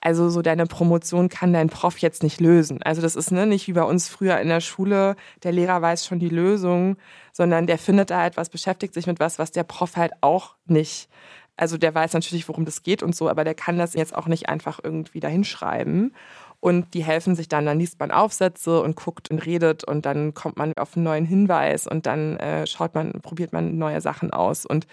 also 0.00 0.30
so 0.30 0.42
deine 0.42 0.66
Promotion 0.66 1.28
kann 1.28 1.52
dein 1.52 1.68
Prof 1.68 1.98
jetzt 1.98 2.22
nicht 2.22 2.40
lösen. 2.40 2.82
Also 2.82 3.02
das 3.02 3.14
ist 3.14 3.30
ne, 3.30 3.46
nicht 3.46 3.66
wie 3.66 3.72
bei 3.72 3.82
uns 3.82 4.08
früher 4.08 4.40
in 4.40 4.48
der 4.48 4.60
Schule, 4.60 5.16
der 5.42 5.52
Lehrer 5.52 5.82
weiß 5.82 6.06
schon 6.06 6.18
die 6.18 6.28
Lösung, 6.28 6.96
sondern 7.32 7.66
der 7.66 7.78
findet 7.78 8.10
da 8.10 8.24
etwas, 8.26 8.48
beschäftigt 8.48 8.94
sich 8.94 9.06
mit 9.06 9.20
was, 9.20 9.38
was 9.38 9.52
der 9.52 9.64
Prof 9.64 9.96
halt 9.96 10.12
auch 10.22 10.54
nicht. 10.66 11.08
Also 11.56 11.76
der 11.76 11.94
weiß 11.94 12.12
natürlich, 12.12 12.48
worum 12.48 12.64
das 12.64 12.84
geht 12.84 13.02
und 13.02 13.16
so, 13.16 13.28
aber 13.28 13.42
der 13.42 13.54
kann 13.54 13.76
das 13.76 13.94
jetzt 13.94 14.14
auch 14.14 14.26
nicht 14.26 14.48
einfach 14.48 14.78
irgendwie 14.82 15.20
dahinschreiben. 15.20 16.14
Und 16.60 16.94
die 16.94 17.04
helfen 17.04 17.36
sich 17.36 17.48
dann, 17.48 17.66
dann 17.66 17.78
liest 17.78 18.00
man 18.00 18.10
Aufsätze 18.10 18.82
und 18.82 18.96
guckt 18.96 19.30
und 19.30 19.38
redet 19.46 19.84
und 19.84 20.04
dann 20.04 20.34
kommt 20.34 20.56
man 20.56 20.72
auf 20.74 20.96
einen 20.96 21.04
neuen 21.04 21.24
Hinweis 21.24 21.86
und 21.86 22.06
dann 22.06 22.36
äh, 22.38 22.66
schaut 22.66 22.94
man, 22.94 23.12
probiert 23.22 23.52
man 23.52 23.78
neue 23.78 24.00
Sachen 24.00 24.32
aus. 24.32 24.66
Und 24.66 24.86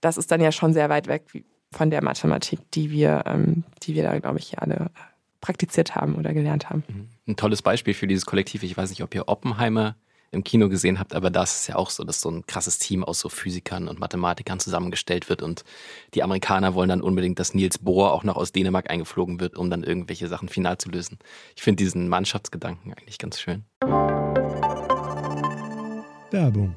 das 0.00 0.16
ist 0.16 0.30
dann 0.30 0.40
ja 0.40 0.52
schon 0.52 0.72
sehr 0.72 0.88
weit 0.88 1.06
weg 1.06 1.24
von 1.70 1.90
der 1.90 2.02
Mathematik, 2.02 2.60
die 2.72 2.90
wir, 2.90 3.24
ähm, 3.26 3.64
die 3.82 3.94
wir 3.94 4.04
da, 4.04 4.18
glaube 4.18 4.38
ich, 4.38 4.58
alle 4.58 4.90
praktiziert 5.42 5.94
haben 5.94 6.14
oder 6.14 6.32
gelernt 6.32 6.70
haben. 6.70 6.82
Mhm. 6.88 7.08
Ein 7.28 7.36
tolles 7.36 7.60
Beispiel 7.60 7.92
für 7.92 8.06
dieses 8.06 8.24
Kollektiv. 8.24 8.62
Ich 8.62 8.76
weiß 8.76 8.88
nicht, 8.88 9.02
ob 9.02 9.14
ihr 9.14 9.28
Oppenheimer 9.28 9.96
im 10.30 10.44
Kino 10.44 10.68
gesehen 10.68 10.98
habt, 10.98 11.14
aber 11.14 11.30
das 11.30 11.60
ist 11.60 11.66
ja 11.68 11.76
auch 11.76 11.90
so, 11.90 12.04
dass 12.04 12.20
so 12.20 12.30
ein 12.30 12.46
krasses 12.46 12.78
Team 12.78 13.04
aus 13.04 13.20
so 13.20 13.28
Physikern 13.28 13.88
und 13.88 13.98
Mathematikern 13.98 14.60
zusammengestellt 14.60 15.28
wird 15.28 15.42
und 15.42 15.64
die 16.14 16.22
Amerikaner 16.22 16.74
wollen 16.74 16.88
dann 16.88 17.02
unbedingt, 17.02 17.38
dass 17.38 17.54
Niels 17.54 17.78
Bohr 17.78 18.12
auch 18.12 18.24
noch 18.24 18.36
aus 18.36 18.52
Dänemark 18.52 18.90
eingeflogen 18.90 19.40
wird, 19.40 19.56
um 19.56 19.70
dann 19.70 19.82
irgendwelche 19.82 20.28
Sachen 20.28 20.48
final 20.48 20.78
zu 20.78 20.90
lösen. 20.90 21.18
Ich 21.54 21.62
finde 21.62 21.82
diesen 21.82 22.08
Mannschaftsgedanken 22.08 22.92
eigentlich 22.92 23.18
ganz 23.18 23.40
schön. 23.40 23.64
Werbung 26.30 26.76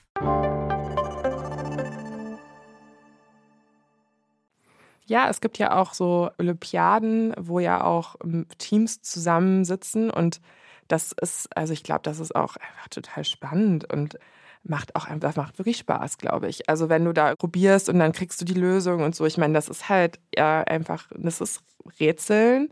Ja, 5.11 5.29
es 5.29 5.41
gibt 5.41 5.57
ja 5.57 5.75
auch 5.75 5.93
so 5.93 6.29
Olympiaden, 6.37 7.33
wo 7.37 7.59
ja 7.59 7.83
auch 7.83 8.15
ähm, 8.23 8.45
Teams 8.57 9.01
zusammensitzen 9.01 10.09
und 10.09 10.39
das 10.87 11.11
ist, 11.11 11.49
also 11.55 11.73
ich 11.73 11.83
glaube, 11.83 12.01
das 12.03 12.19
ist 12.19 12.33
auch 12.33 12.55
einfach 12.55 12.87
total 12.89 13.25
spannend 13.25 13.91
und 13.91 14.17
macht 14.63 14.95
auch 14.95 15.07
einfach, 15.07 15.35
macht 15.35 15.57
wirklich 15.57 15.77
Spaß, 15.77 16.17
glaube 16.17 16.47
ich. 16.47 16.69
Also 16.69 16.87
wenn 16.87 17.03
du 17.03 17.13
da 17.13 17.35
probierst 17.35 17.89
und 17.89 17.99
dann 17.99 18.13
kriegst 18.13 18.39
du 18.39 18.45
die 18.45 18.53
Lösung 18.53 19.03
und 19.03 19.13
so, 19.13 19.25
ich 19.25 19.37
meine, 19.37 19.53
das 19.53 19.67
ist 19.67 19.89
halt 19.89 20.19
ja 20.33 20.61
einfach, 20.61 21.07
das 21.17 21.41
ist 21.41 21.61
Rätseln 21.99 22.69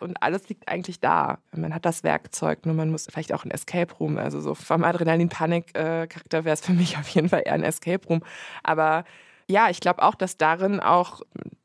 und 0.00 0.22
alles 0.22 0.48
liegt 0.48 0.68
eigentlich 0.68 1.00
da. 1.00 1.38
Man 1.52 1.74
hat 1.74 1.84
das 1.84 2.04
Werkzeug, 2.04 2.66
nur 2.66 2.74
man 2.74 2.90
muss 2.90 3.06
vielleicht 3.10 3.32
auch 3.32 3.44
ein 3.44 3.50
Escape 3.50 3.94
Room, 3.94 4.18
also 4.18 4.40
so 4.40 4.54
vom 4.54 4.84
Adrenalin-Panik-Charakter 4.84 6.44
wäre 6.44 6.54
es 6.54 6.60
für 6.60 6.72
mich 6.72 6.96
auf 6.98 7.08
jeden 7.08 7.28
Fall 7.28 7.42
eher 7.44 7.54
ein 7.54 7.62
Escape 7.62 8.06
Room. 8.06 8.22
Aber 8.62 9.04
ja, 9.48 9.70
ich 9.70 9.80
glaube 9.80 10.02
auch, 10.02 10.14
dass 10.14 10.36
darin 10.36 10.80
auch 10.80 11.22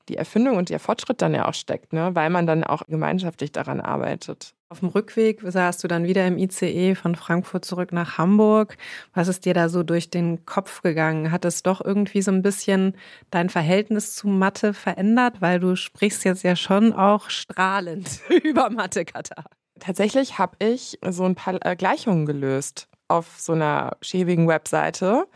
die 0.07 0.17
Erfindung 0.17 0.57
und 0.57 0.69
der 0.69 0.79
Fortschritt 0.79 1.21
dann 1.21 1.33
ja 1.33 1.47
auch 1.47 1.53
steckt, 1.53 1.93
ne? 1.93 2.13
weil 2.13 2.29
man 2.29 2.45
dann 2.45 2.63
auch 2.63 2.83
gemeinschaftlich 2.87 3.51
daran 3.51 3.81
arbeitet. 3.81 4.53
Auf 4.71 4.79
dem 4.79 4.87
Rückweg 4.87 5.41
saßt 5.43 5.83
du 5.83 5.89
dann 5.89 6.05
wieder 6.05 6.25
im 6.25 6.37
ICE 6.37 6.95
von 6.95 7.17
Frankfurt 7.17 7.65
zurück 7.65 7.91
nach 7.91 8.17
Hamburg. 8.17 8.77
Was 9.13 9.27
ist 9.27 9.43
dir 9.43 9.53
da 9.53 9.67
so 9.67 9.83
durch 9.83 10.09
den 10.09 10.45
Kopf 10.45 10.81
gegangen? 10.81 11.29
Hat 11.29 11.43
es 11.43 11.61
doch 11.61 11.83
irgendwie 11.83 12.21
so 12.21 12.31
ein 12.31 12.41
bisschen 12.41 12.95
dein 13.31 13.49
Verhältnis 13.49 14.15
zu 14.15 14.29
Mathe 14.29 14.73
verändert? 14.73 15.41
Weil 15.41 15.59
du 15.59 15.75
sprichst 15.75 16.23
jetzt 16.23 16.43
ja 16.43 16.55
schon 16.55 16.93
auch 16.93 17.29
strahlend 17.29 18.21
über 18.43 18.69
Mathe, 18.69 19.03
Katar. 19.03 19.43
Tatsächlich 19.81 20.37
habe 20.37 20.55
ich 20.59 20.97
so 21.05 21.25
ein 21.25 21.35
paar 21.35 21.57
äh, 21.65 21.75
Gleichungen 21.75 22.25
gelöst 22.25 22.87
auf 23.09 23.41
so 23.41 23.51
einer 23.51 23.97
schäbigen 24.01 24.47
Webseite 24.47 25.27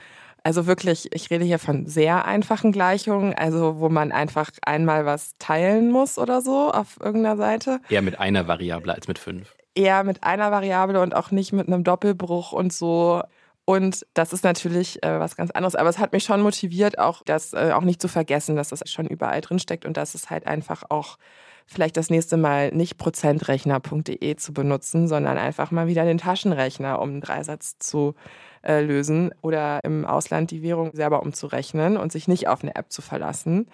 also 0.45 0.67
wirklich, 0.67 1.11
ich 1.11 1.31
rede 1.31 1.43
hier 1.43 1.57
von 1.57 1.87
sehr 1.87 2.25
einfachen 2.25 2.71
Gleichungen, 2.71 3.33
also 3.33 3.79
wo 3.79 3.89
man 3.89 4.11
einfach 4.11 4.51
einmal 4.61 5.03
was 5.03 5.35
teilen 5.39 5.91
muss 5.91 6.19
oder 6.19 6.41
so 6.41 6.71
auf 6.71 6.99
irgendeiner 7.01 7.35
Seite. 7.35 7.79
Eher 7.89 8.03
mit 8.03 8.19
einer 8.19 8.47
Variable 8.47 8.93
als 8.93 9.07
mit 9.07 9.17
fünf. 9.17 9.55
Eher 9.73 10.03
mit 10.03 10.23
einer 10.23 10.51
Variable 10.51 11.01
und 11.01 11.15
auch 11.15 11.31
nicht 11.31 11.51
mit 11.51 11.65
einem 11.65 11.83
Doppelbruch 11.83 12.51
und 12.51 12.71
so. 12.71 13.23
Und 13.65 14.05
das 14.13 14.33
ist 14.33 14.43
natürlich 14.43 15.01
äh, 15.01 15.19
was 15.19 15.35
ganz 15.35 15.49
anderes. 15.49 15.73
Aber 15.73 15.89
es 15.89 15.97
hat 15.97 16.13
mich 16.13 16.23
schon 16.23 16.41
motiviert, 16.41 16.99
auch 16.99 17.23
das 17.25 17.53
äh, 17.53 17.71
auch 17.73 17.81
nicht 17.81 17.99
zu 17.99 18.07
vergessen, 18.07 18.55
dass 18.55 18.69
das 18.69 18.83
schon 18.85 19.07
überall 19.07 19.41
drinsteckt 19.41 19.83
und 19.83 19.97
dass 19.97 20.13
es 20.13 20.29
halt 20.29 20.45
einfach 20.45 20.83
auch 20.89 21.17
vielleicht 21.65 21.97
das 21.97 22.09
nächste 22.09 22.37
Mal 22.37 22.71
nicht 22.71 22.97
prozentrechner.de 22.97 24.35
zu 24.35 24.53
benutzen, 24.53 25.07
sondern 25.07 25.37
einfach 25.37 25.71
mal 25.71 25.87
wieder 25.87 26.05
den 26.05 26.17
Taschenrechner, 26.17 27.01
um 27.01 27.09
einen 27.09 27.21
Dreisatz 27.21 27.77
zu 27.79 28.15
äh, 28.63 28.81
lösen 28.81 29.31
oder 29.41 29.83
im 29.83 30.05
Ausland 30.05 30.51
die 30.51 30.61
Währung 30.61 30.91
selber 30.93 31.23
umzurechnen 31.23 31.97
und 31.97 32.11
sich 32.11 32.27
nicht 32.27 32.47
auf 32.47 32.63
eine 32.63 32.75
App 32.75 32.91
zu 32.91 33.01
verlassen. 33.01 33.67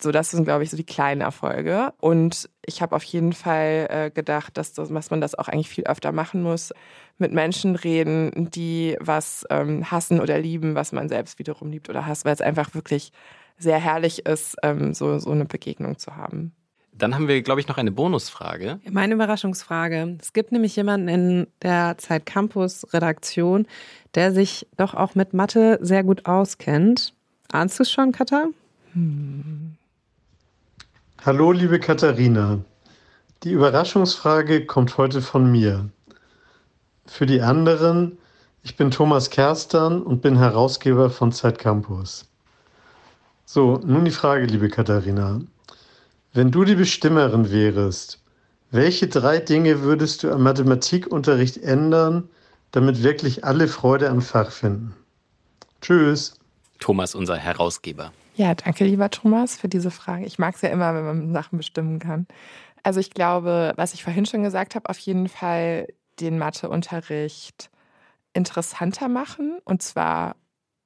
So, 0.00 0.10
das 0.10 0.30
sind, 0.30 0.44
glaube 0.44 0.64
ich, 0.64 0.70
so 0.70 0.76
die 0.76 0.86
kleinen 0.86 1.20
Erfolge. 1.20 1.92
Und 2.00 2.50
ich 2.66 2.82
habe 2.82 2.96
auf 2.96 3.04
jeden 3.04 3.32
Fall 3.32 3.86
äh, 3.88 4.10
gedacht, 4.10 4.56
dass, 4.56 4.72
das, 4.72 4.88
dass 4.88 5.10
man 5.10 5.20
das 5.20 5.36
auch 5.36 5.48
eigentlich 5.48 5.68
viel 5.68 5.84
öfter 5.84 6.10
machen 6.10 6.42
muss. 6.42 6.72
Mit 7.18 7.32
Menschen 7.32 7.76
reden, 7.76 8.50
die 8.50 8.96
was 9.00 9.46
ähm, 9.50 9.90
hassen 9.90 10.20
oder 10.20 10.38
lieben, 10.38 10.74
was 10.74 10.92
man 10.92 11.08
selbst 11.08 11.38
wiederum 11.38 11.70
liebt 11.70 11.88
oder 11.88 12.06
hasst, 12.06 12.24
weil 12.24 12.34
es 12.34 12.40
einfach 12.40 12.74
wirklich 12.74 13.12
sehr 13.58 13.78
herrlich 13.78 14.26
ist, 14.26 14.56
ähm, 14.62 14.92
so, 14.94 15.18
so 15.18 15.30
eine 15.30 15.44
Begegnung 15.44 15.98
zu 15.98 16.16
haben. 16.16 16.52
Dann 16.92 17.14
haben 17.14 17.26
wir, 17.26 17.40
glaube 17.42 17.60
ich, 17.60 17.68
noch 17.68 17.78
eine 17.78 17.90
Bonusfrage. 17.90 18.78
Meine 18.90 19.14
Überraschungsfrage. 19.14 20.18
Es 20.20 20.32
gibt 20.32 20.52
nämlich 20.52 20.76
jemanden 20.76 21.08
in 21.08 21.46
der 21.62 21.96
Zeit 21.98 22.26
Campus 22.26 22.86
Redaktion, 22.92 23.66
der 24.14 24.32
sich 24.32 24.66
doch 24.76 24.94
auch 24.94 25.14
mit 25.14 25.32
Mathe 25.32 25.78
sehr 25.80 26.04
gut 26.04 26.26
auskennt. 26.26 27.14
Ahnst 27.50 27.78
du 27.78 27.82
es 27.82 27.90
schon, 27.90 28.12
Katha? 28.12 28.46
Hm. 28.92 29.76
Hallo, 31.24 31.52
liebe 31.52 31.80
Katharina. 31.80 32.58
Die 33.42 33.52
Überraschungsfrage 33.52 34.66
kommt 34.66 34.98
heute 34.98 35.22
von 35.22 35.50
mir. 35.50 35.88
Für 37.06 37.26
die 37.26 37.40
anderen, 37.40 38.18
ich 38.62 38.76
bin 38.76 38.90
Thomas 38.90 39.30
Kerstern 39.30 40.02
und 40.02 40.20
bin 40.20 40.36
Herausgeber 40.36 41.10
von 41.10 41.32
Zeit 41.32 41.58
Campus. 41.58 42.28
So, 43.44 43.80
nun 43.84 44.04
die 44.04 44.10
Frage, 44.10 44.46
liebe 44.46 44.68
Katharina. 44.68 45.40
Wenn 46.34 46.50
du 46.50 46.64
die 46.64 46.76
Bestimmerin 46.76 47.50
wärst, 47.50 48.24
welche 48.70 49.06
drei 49.06 49.38
Dinge 49.38 49.82
würdest 49.82 50.22
du 50.22 50.32
am 50.32 50.42
Mathematikunterricht 50.42 51.58
ändern, 51.58 52.30
damit 52.70 53.02
wirklich 53.02 53.44
alle 53.44 53.68
Freude 53.68 54.08
am 54.08 54.22
Fach 54.22 54.50
finden? 54.50 54.94
Tschüss. 55.82 56.34
Thomas, 56.78 57.14
unser 57.14 57.36
Herausgeber. 57.36 58.14
Ja, 58.34 58.54
danke, 58.54 58.86
lieber 58.86 59.10
Thomas, 59.10 59.56
für 59.58 59.68
diese 59.68 59.90
Frage. 59.90 60.24
Ich 60.24 60.38
mag 60.38 60.54
es 60.54 60.62
ja 60.62 60.70
immer, 60.70 60.94
wenn 60.94 61.04
man 61.04 61.32
Sachen 61.34 61.58
bestimmen 61.58 61.98
kann. 61.98 62.26
Also 62.82 62.98
ich 62.98 63.10
glaube, 63.10 63.74
was 63.76 63.92
ich 63.92 64.02
vorhin 64.02 64.24
schon 64.24 64.42
gesagt 64.42 64.74
habe, 64.74 64.88
auf 64.88 64.98
jeden 64.98 65.28
Fall 65.28 65.86
den 66.18 66.38
Matheunterricht 66.38 67.70
interessanter 68.32 69.08
machen 69.08 69.58
und 69.64 69.82
zwar 69.82 70.36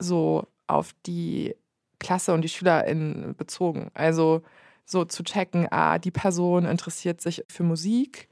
so 0.01 0.49
auf 0.67 0.91
die 1.07 1.55
Klasse 2.01 2.35
und 2.35 2.43
die 2.43 2.49
SchülerInnen 2.49 3.37
bezogen. 3.37 3.93
Also 3.95 4.43
so 4.87 5.05
zu 5.05 5.23
checken, 5.23 5.67
ah, 5.71 5.99
die 5.99 6.11
Person 6.11 6.65
interessiert 6.65 7.21
sich 7.21 7.45
für 7.49 7.65
Musik, 7.65 8.29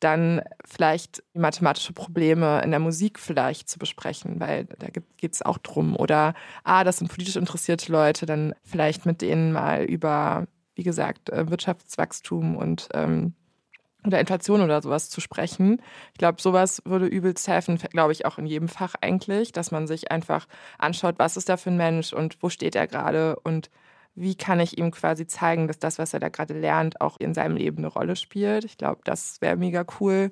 dann 0.00 0.40
vielleicht 0.64 1.22
mathematische 1.34 1.92
Probleme 1.92 2.62
in 2.62 2.70
der 2.70 2.80
Musik 2.80 3.18
vielleicht 3.18 3.68
zu 3.68 3.78
besprechen, 3.78 4.40
weil 4.40 4.64
da 4.64 4.88
geht 4.88 5.34
es 5.34 5.42
auch 5.42 5.58
drum. 5.58 5.94
Oder, 5.94 6.34
ah, 6.64 6.84
das 6.84 6.98
sind 6.98 7.08
politisch 7.08 7.36
interessierte 7.36 7.92
Leute, 7.92 8.24
dann 8.26 8.54
vielleicht 8.64 9.04
mit 9.04 9.20
denen 9.20 9.52
mal 9.52 9.84
über, 9.84 10.46
wie 10.74 10.84
gesagt, 10.84 11.28
äh, 11.30 11.50
Wirtschaftswachstum 11.50 12.56
und 12.56 12.88
ähm, 12.94 13.34
oder 14.06 14.18
Inflation 14.18 14.62
oder 14.62 14.80
sowas 14.80 15.10
zu 15.10 15.20
sprechen. 15.20 15.82
Ich 16.12 16.18
glaube, 16.18 16.40
sowas 16.40 16.80
würde 16.86 17.06
übelst 17.06 17.46
helfen, 17.48 17.76
glaube 17.76 18.12
ich, 18.12 18.24
auch 18.24 18.38
in 18.38 18.46
jedem 18.46 18.68
Fach 18.68 18.94
eigentlich, 19.02 19.52
dass 19.52 19.70
man 19.70 19.86
sich 19.86 20.10
einfach 20.10 20.46
anschaut, 20.78 21.16
was 21.18 21.36
ist 21.36 21.50
da 21.50 21.58
für 21.58 21.70
ein 21.70 21.76
Mensch 21.76 22.14
und 22.14 22.42
wo 22.42 22.48
steht 22.48 22.74
er 22.74 22.86
gerade 22.86 23.38
und 23.40 23.70
wie 24.14 24.34
kann 24.34 24.60
ich 24.60 24.78
ihm 24.78 24.90
quasi 24.90 25.26
zeigen, 25.26 25.68
dass 25.68 25.78
das, 25.78 25.98
was 25.98 26.14
er 26.14 26.20
da 26.20 26.28
gerade 26.28 26.58
lernt, 26.58 27.00
auch 27.00 27.18
in 27.18 27.34
seinem 27.34 27.56
Leben 27.56 27.78
eine 27.78 27.86
Rolle 27.88 28.16
spielt. 28.16 28.64
Ich 28.64 28.76
glaube, 28.76 29.00
das 29.04 29.40
wäre 29.40 29.56
mega 29.56 29.84
cool. 30.00 30.30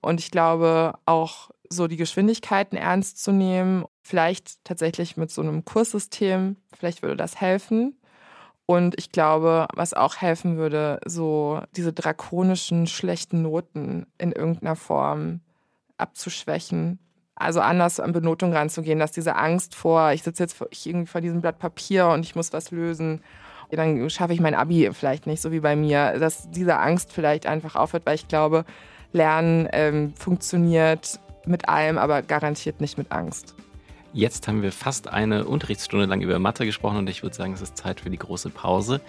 Und 0.00 0.20
ich 0.20 0.30
glaube 0.30 0.94
auch 1.06 1.50
so 1.70 1.86
die 1.86 1.96
Geschwindigkeiten 1.96 2.76
ernst 2.76 3.22
zu 3.22 3.32
nehmen, 3.32 3.84
vielleicht 4.02 4.64
tatsächlich 4.64 5.16
mit 5.16 5.30
so 5.30 5.42
einem 5.42 5.64
Kurssystem, 5.64 6.56
vielleicht 6.72 7.02
würde 7.02 7.16
das 7.16 7.40
helfen. 7.40 7.98
Und 8.66 8.98
ich 8.98 9.12
glaube, 9.12 9.66
was 9.74 9.94
auch 9.94 10.16
helfen 10.16 10.56
würde, 10.56 11.00
so 11.06 11.62
diese 11.76 11.92
drakonischen 11.92 12.86
schlechten 12.86 13.42
Noten 13.42 14.06
in 14.18 14.32
irgendeiner 14.32 14.76
Form 14.76 15.40
abzuschwächen 15.96 16.98
also 17.38 17.60
anders 17.60 18.00
an 18.00 18.12
Benotung 18.12 18.52
ranzugehen, 18.52 18.98
dass 18.98 19.12
diese 19.12 19.36
Angst 19.36 19.74
vor, 19.74 20.12
ich 20.12 20.22
sitze 20.22 20.42
jetzt 20.42 20.54
vor, 20.54 20.68
ich 20.70 20.86
irgendwie 20.86 21.06
vor 21.06 21.20
diesem 21.20 21.40
Blatt 21.40 21.58
Papier 21.58 22.08
und 22.08 22.24
ich 22.24 22.34
muss 22.34 22.52
was 22.52 22.70
lösen, 22.70 23.22
dann 23.70 24.08
schaffe 24.10 24.32
ich 24.32 24.40
mein 24.40 24.54
Abi 24.54 24.90
vielleicht 24.92 25.26
nicht, 25.26 25.42
so 25.42 25.52
wie 25.52 25.60
bei 25.60 25.76
mir, 25.76 26.18
dass 26.18 26.50
diese 26.50 26.78
Angst 26.78 27.12
vielleicht 27.12 27.46
einfach 27.46 27.76
aufhört, 27.76 28.06
weil 28.06 28.14
ich 28.14 28.28
glaube, 28.28 28.64
Lernen 29.12 29.68
ähm, 29.72 30.14
funktioniert 30.14 31.20
mit 31.46 31.68
allem, 31.68 31.98
aber 31.98 32.22
garantiert 32.22 32.80
nicht 32.80 32.98
mit 32.98 33.12
Angst. 33.12 33.54
Jetzt 34.12 34.48
haben 34.48 34.62
wir 34.62 34.72
fast 34.72 35.08
eine 35.08 35.44
Unterrichtsstunde 35.44 36.06
lang 36.06 36.22
über 36.22 36.38
Mathe 36.38 36.64
gesprochen 36.64 36.98
und 36.98 37.10
ich 37.10 37.22
würde 37.22 37.36
sagen, 37.36 37.52
es 37.52 37.60
ist 37.60 37.76
Zeit 37.76 38.00
für 38.00 38.10
die 38.10 38.18
große 38.18 38.50
Pause. 38.50 39.00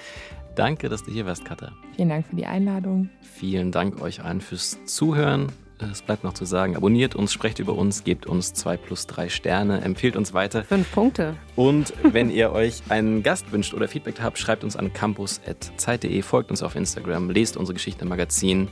Danke, 0.55 0.89
dass 0.89 1.03
du 1.03 1.11
hier 1.11 1.25
warst, 1.25 1.45
Katha. 1.45 1.71
Vielen 1.95 2.09
Dank 2.09 2.27
für 2.27 2.35
die 2.35 2.45
Einladung. 2.45 3.09
Vielen 3.21 3.71
Dank 3.71 4.01
euch 4.01 4.23
allen 4.23 4.41
fürs 4.41 4.77
Zuhören. 4.85 5.51
Es 5.79 6.01
bleibt 6.01 6.23
noch 6.23 6.33
zu 6.33 6.45
sagen, 6.45 6.75
abonniert 6.75 7.15
uns, 7.15 7.31
sprecht 7.31 7.59
über 7.59 7.73
uns, 7.73 8.03
gebt 8.03 8.25
uns 8.25 8.53
zwei 8.53 8.75
plus 8.77 9.07
drei 9.07 9.29
Sterne, 9.29 9.81
empfehlt 9.81 10.15
uns 10.15 10.33
weiter. 10.33 10.63
Fünf 10.63 10.91
Punkte. 10.91 11.35
Und 11.55 11.93
wenn 12.03 12.29
ihr 12.29 12.51
euch 12.51 12.81
einen 12.89 13.23
Gast 13.23 13.51
wünscht 13.51 13.73
oder 13.73 13.87
Feedback 13.87 14.21
habt, 14.21 14.37
schreibt 14.37 14.63
uns 14.63 14.75
an 14.75 14.91
campus.zeit.de, 14.91 16.21
folgt 16.21 16.51
uns 16.51 16.63
auf 16.63 16.75
Instagram, 16.75 17.29
lest 17.29 17.55
unsere 17.55 17.73
Geschichte 17.73 18.03
im 18.03 18.09
Magazin. 18.09 18.67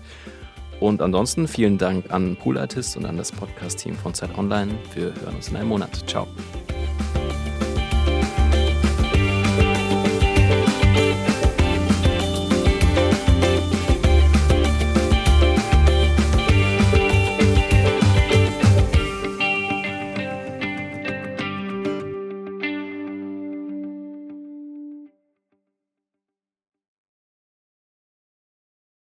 Und 0.79 1.01
ansonsten 1.01 1.47
vielen 1.47 1.77
Dank 1.77 2.11
an 2.11 2.35
Pool 2.35 2.57
Artists 2.57 2.95
und 2.97 3.05
an 3.05 3.17
das 3.17 3.31
Podcast-Team 3.31 3.95
von 3.95 4.13
Zeit 4.13 4.37
Online. 4.37 4.71
Wir 4.93 5.13
hören 5.21 5.35
uns 5.35 5.47
in 5.47 5.55
einem 5.55 5.69
Monat. 5.69 6.03
Ciao. 6.07 6.27